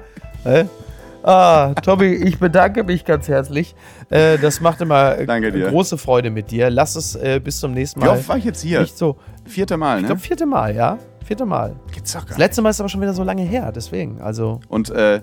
[1.22, 3.74] Ah, Tobi, ich bedanke mich ganz herzlich.
[4.10, 5.26] Äh, das macht immer äh,
[5.70, 6.68] große Freude mit dir.
[6.68, 8.16] Lass es äh, bis zum nächsten Wie Mal.
[8.16, 8.80] oft war ich jetzt hier?
[8.80, 9.16] Nicht so.
[9.44, 10.06] Vierte Mal, Ich ne?
[10.08, 10.98] glaube, vierte Mal, ja.
[11.24, 11.76] Vierte Mal.
[11.92, 14.20] Gibt's doch gar Das letzte Mal ist aber schon wieder so lange her, deswegen.
[14.20, 15.20] Also, Und äh,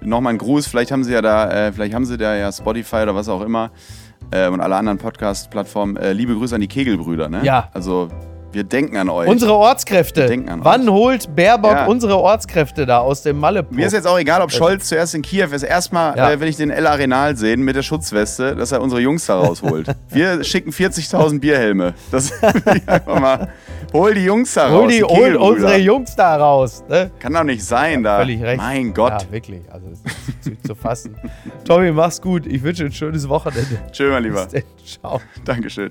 [0.00, 2.96] nochmal ein Gruß, vielleicht haben sie ja da, äh, vielleicht haben sie da ja Spotify
[2.96, 3.72] oder was auch immer
[4.30, 5.98] äh, und alle anderen Podcast-Plattformen.
[6.12, 7.40] Liebe Grüße an die Kegelbrüder, ne?
[7.42, 7.68] Ja.
[7.74, 8.08] Also
[8.52, 9.28] Wir denken an euch.
[9.28, 10.22] Unsere Ortskräfte.
[10.22, 10.94] Wir denken an Wann euch.
[10.94, 11.86] holt Baerbock Ja.
[11.86, 15.22] unsere Ortskräfte da aus dem malle Mir ist jetzt auch egal, ob Scholz zuerst in
[15.22, 15.62] Kiew ist.
[15.62, 16.30] Erstmal Ja.
[16.32, 19.38] äh, will ich den El Arenal sehen mit der Schutzweste, dass er unsere Jungs da
[19.38, 19.86] rausholt.
[20.08, 21.94] Wir schicken 40.000 Bierhelme.
[22.10, 22.32] Das
[22.86, 23.48] einfach mal.
[23.92, 24.82] Hol die Jungs da raus.
[24.82, 26.82] Hol, die, hol unsere Jungs da raus.
[26.88, 27.10] Ne?
[27.18, 28.18] Kann doch nicht sein da.
[28.18, 28.56] Völlig recht.
[28.58, 29.22] Mein Gott.
[29.22, 29.62] Ja, wirklich.
[29.70, 31.16] Also, das ist zu, zu fassen.
[31.64, 32.46] Tommy, mach's gut.
[32.46, 33.78] Ich wünsche ein schönes Wochenende.
[33.92, 34.42] Tschö, mein Lieber.
[34.44, 34.62] Bis denn.
[34.84, 35.20] Ciao.
[35.44, 35.90] Dankeschön.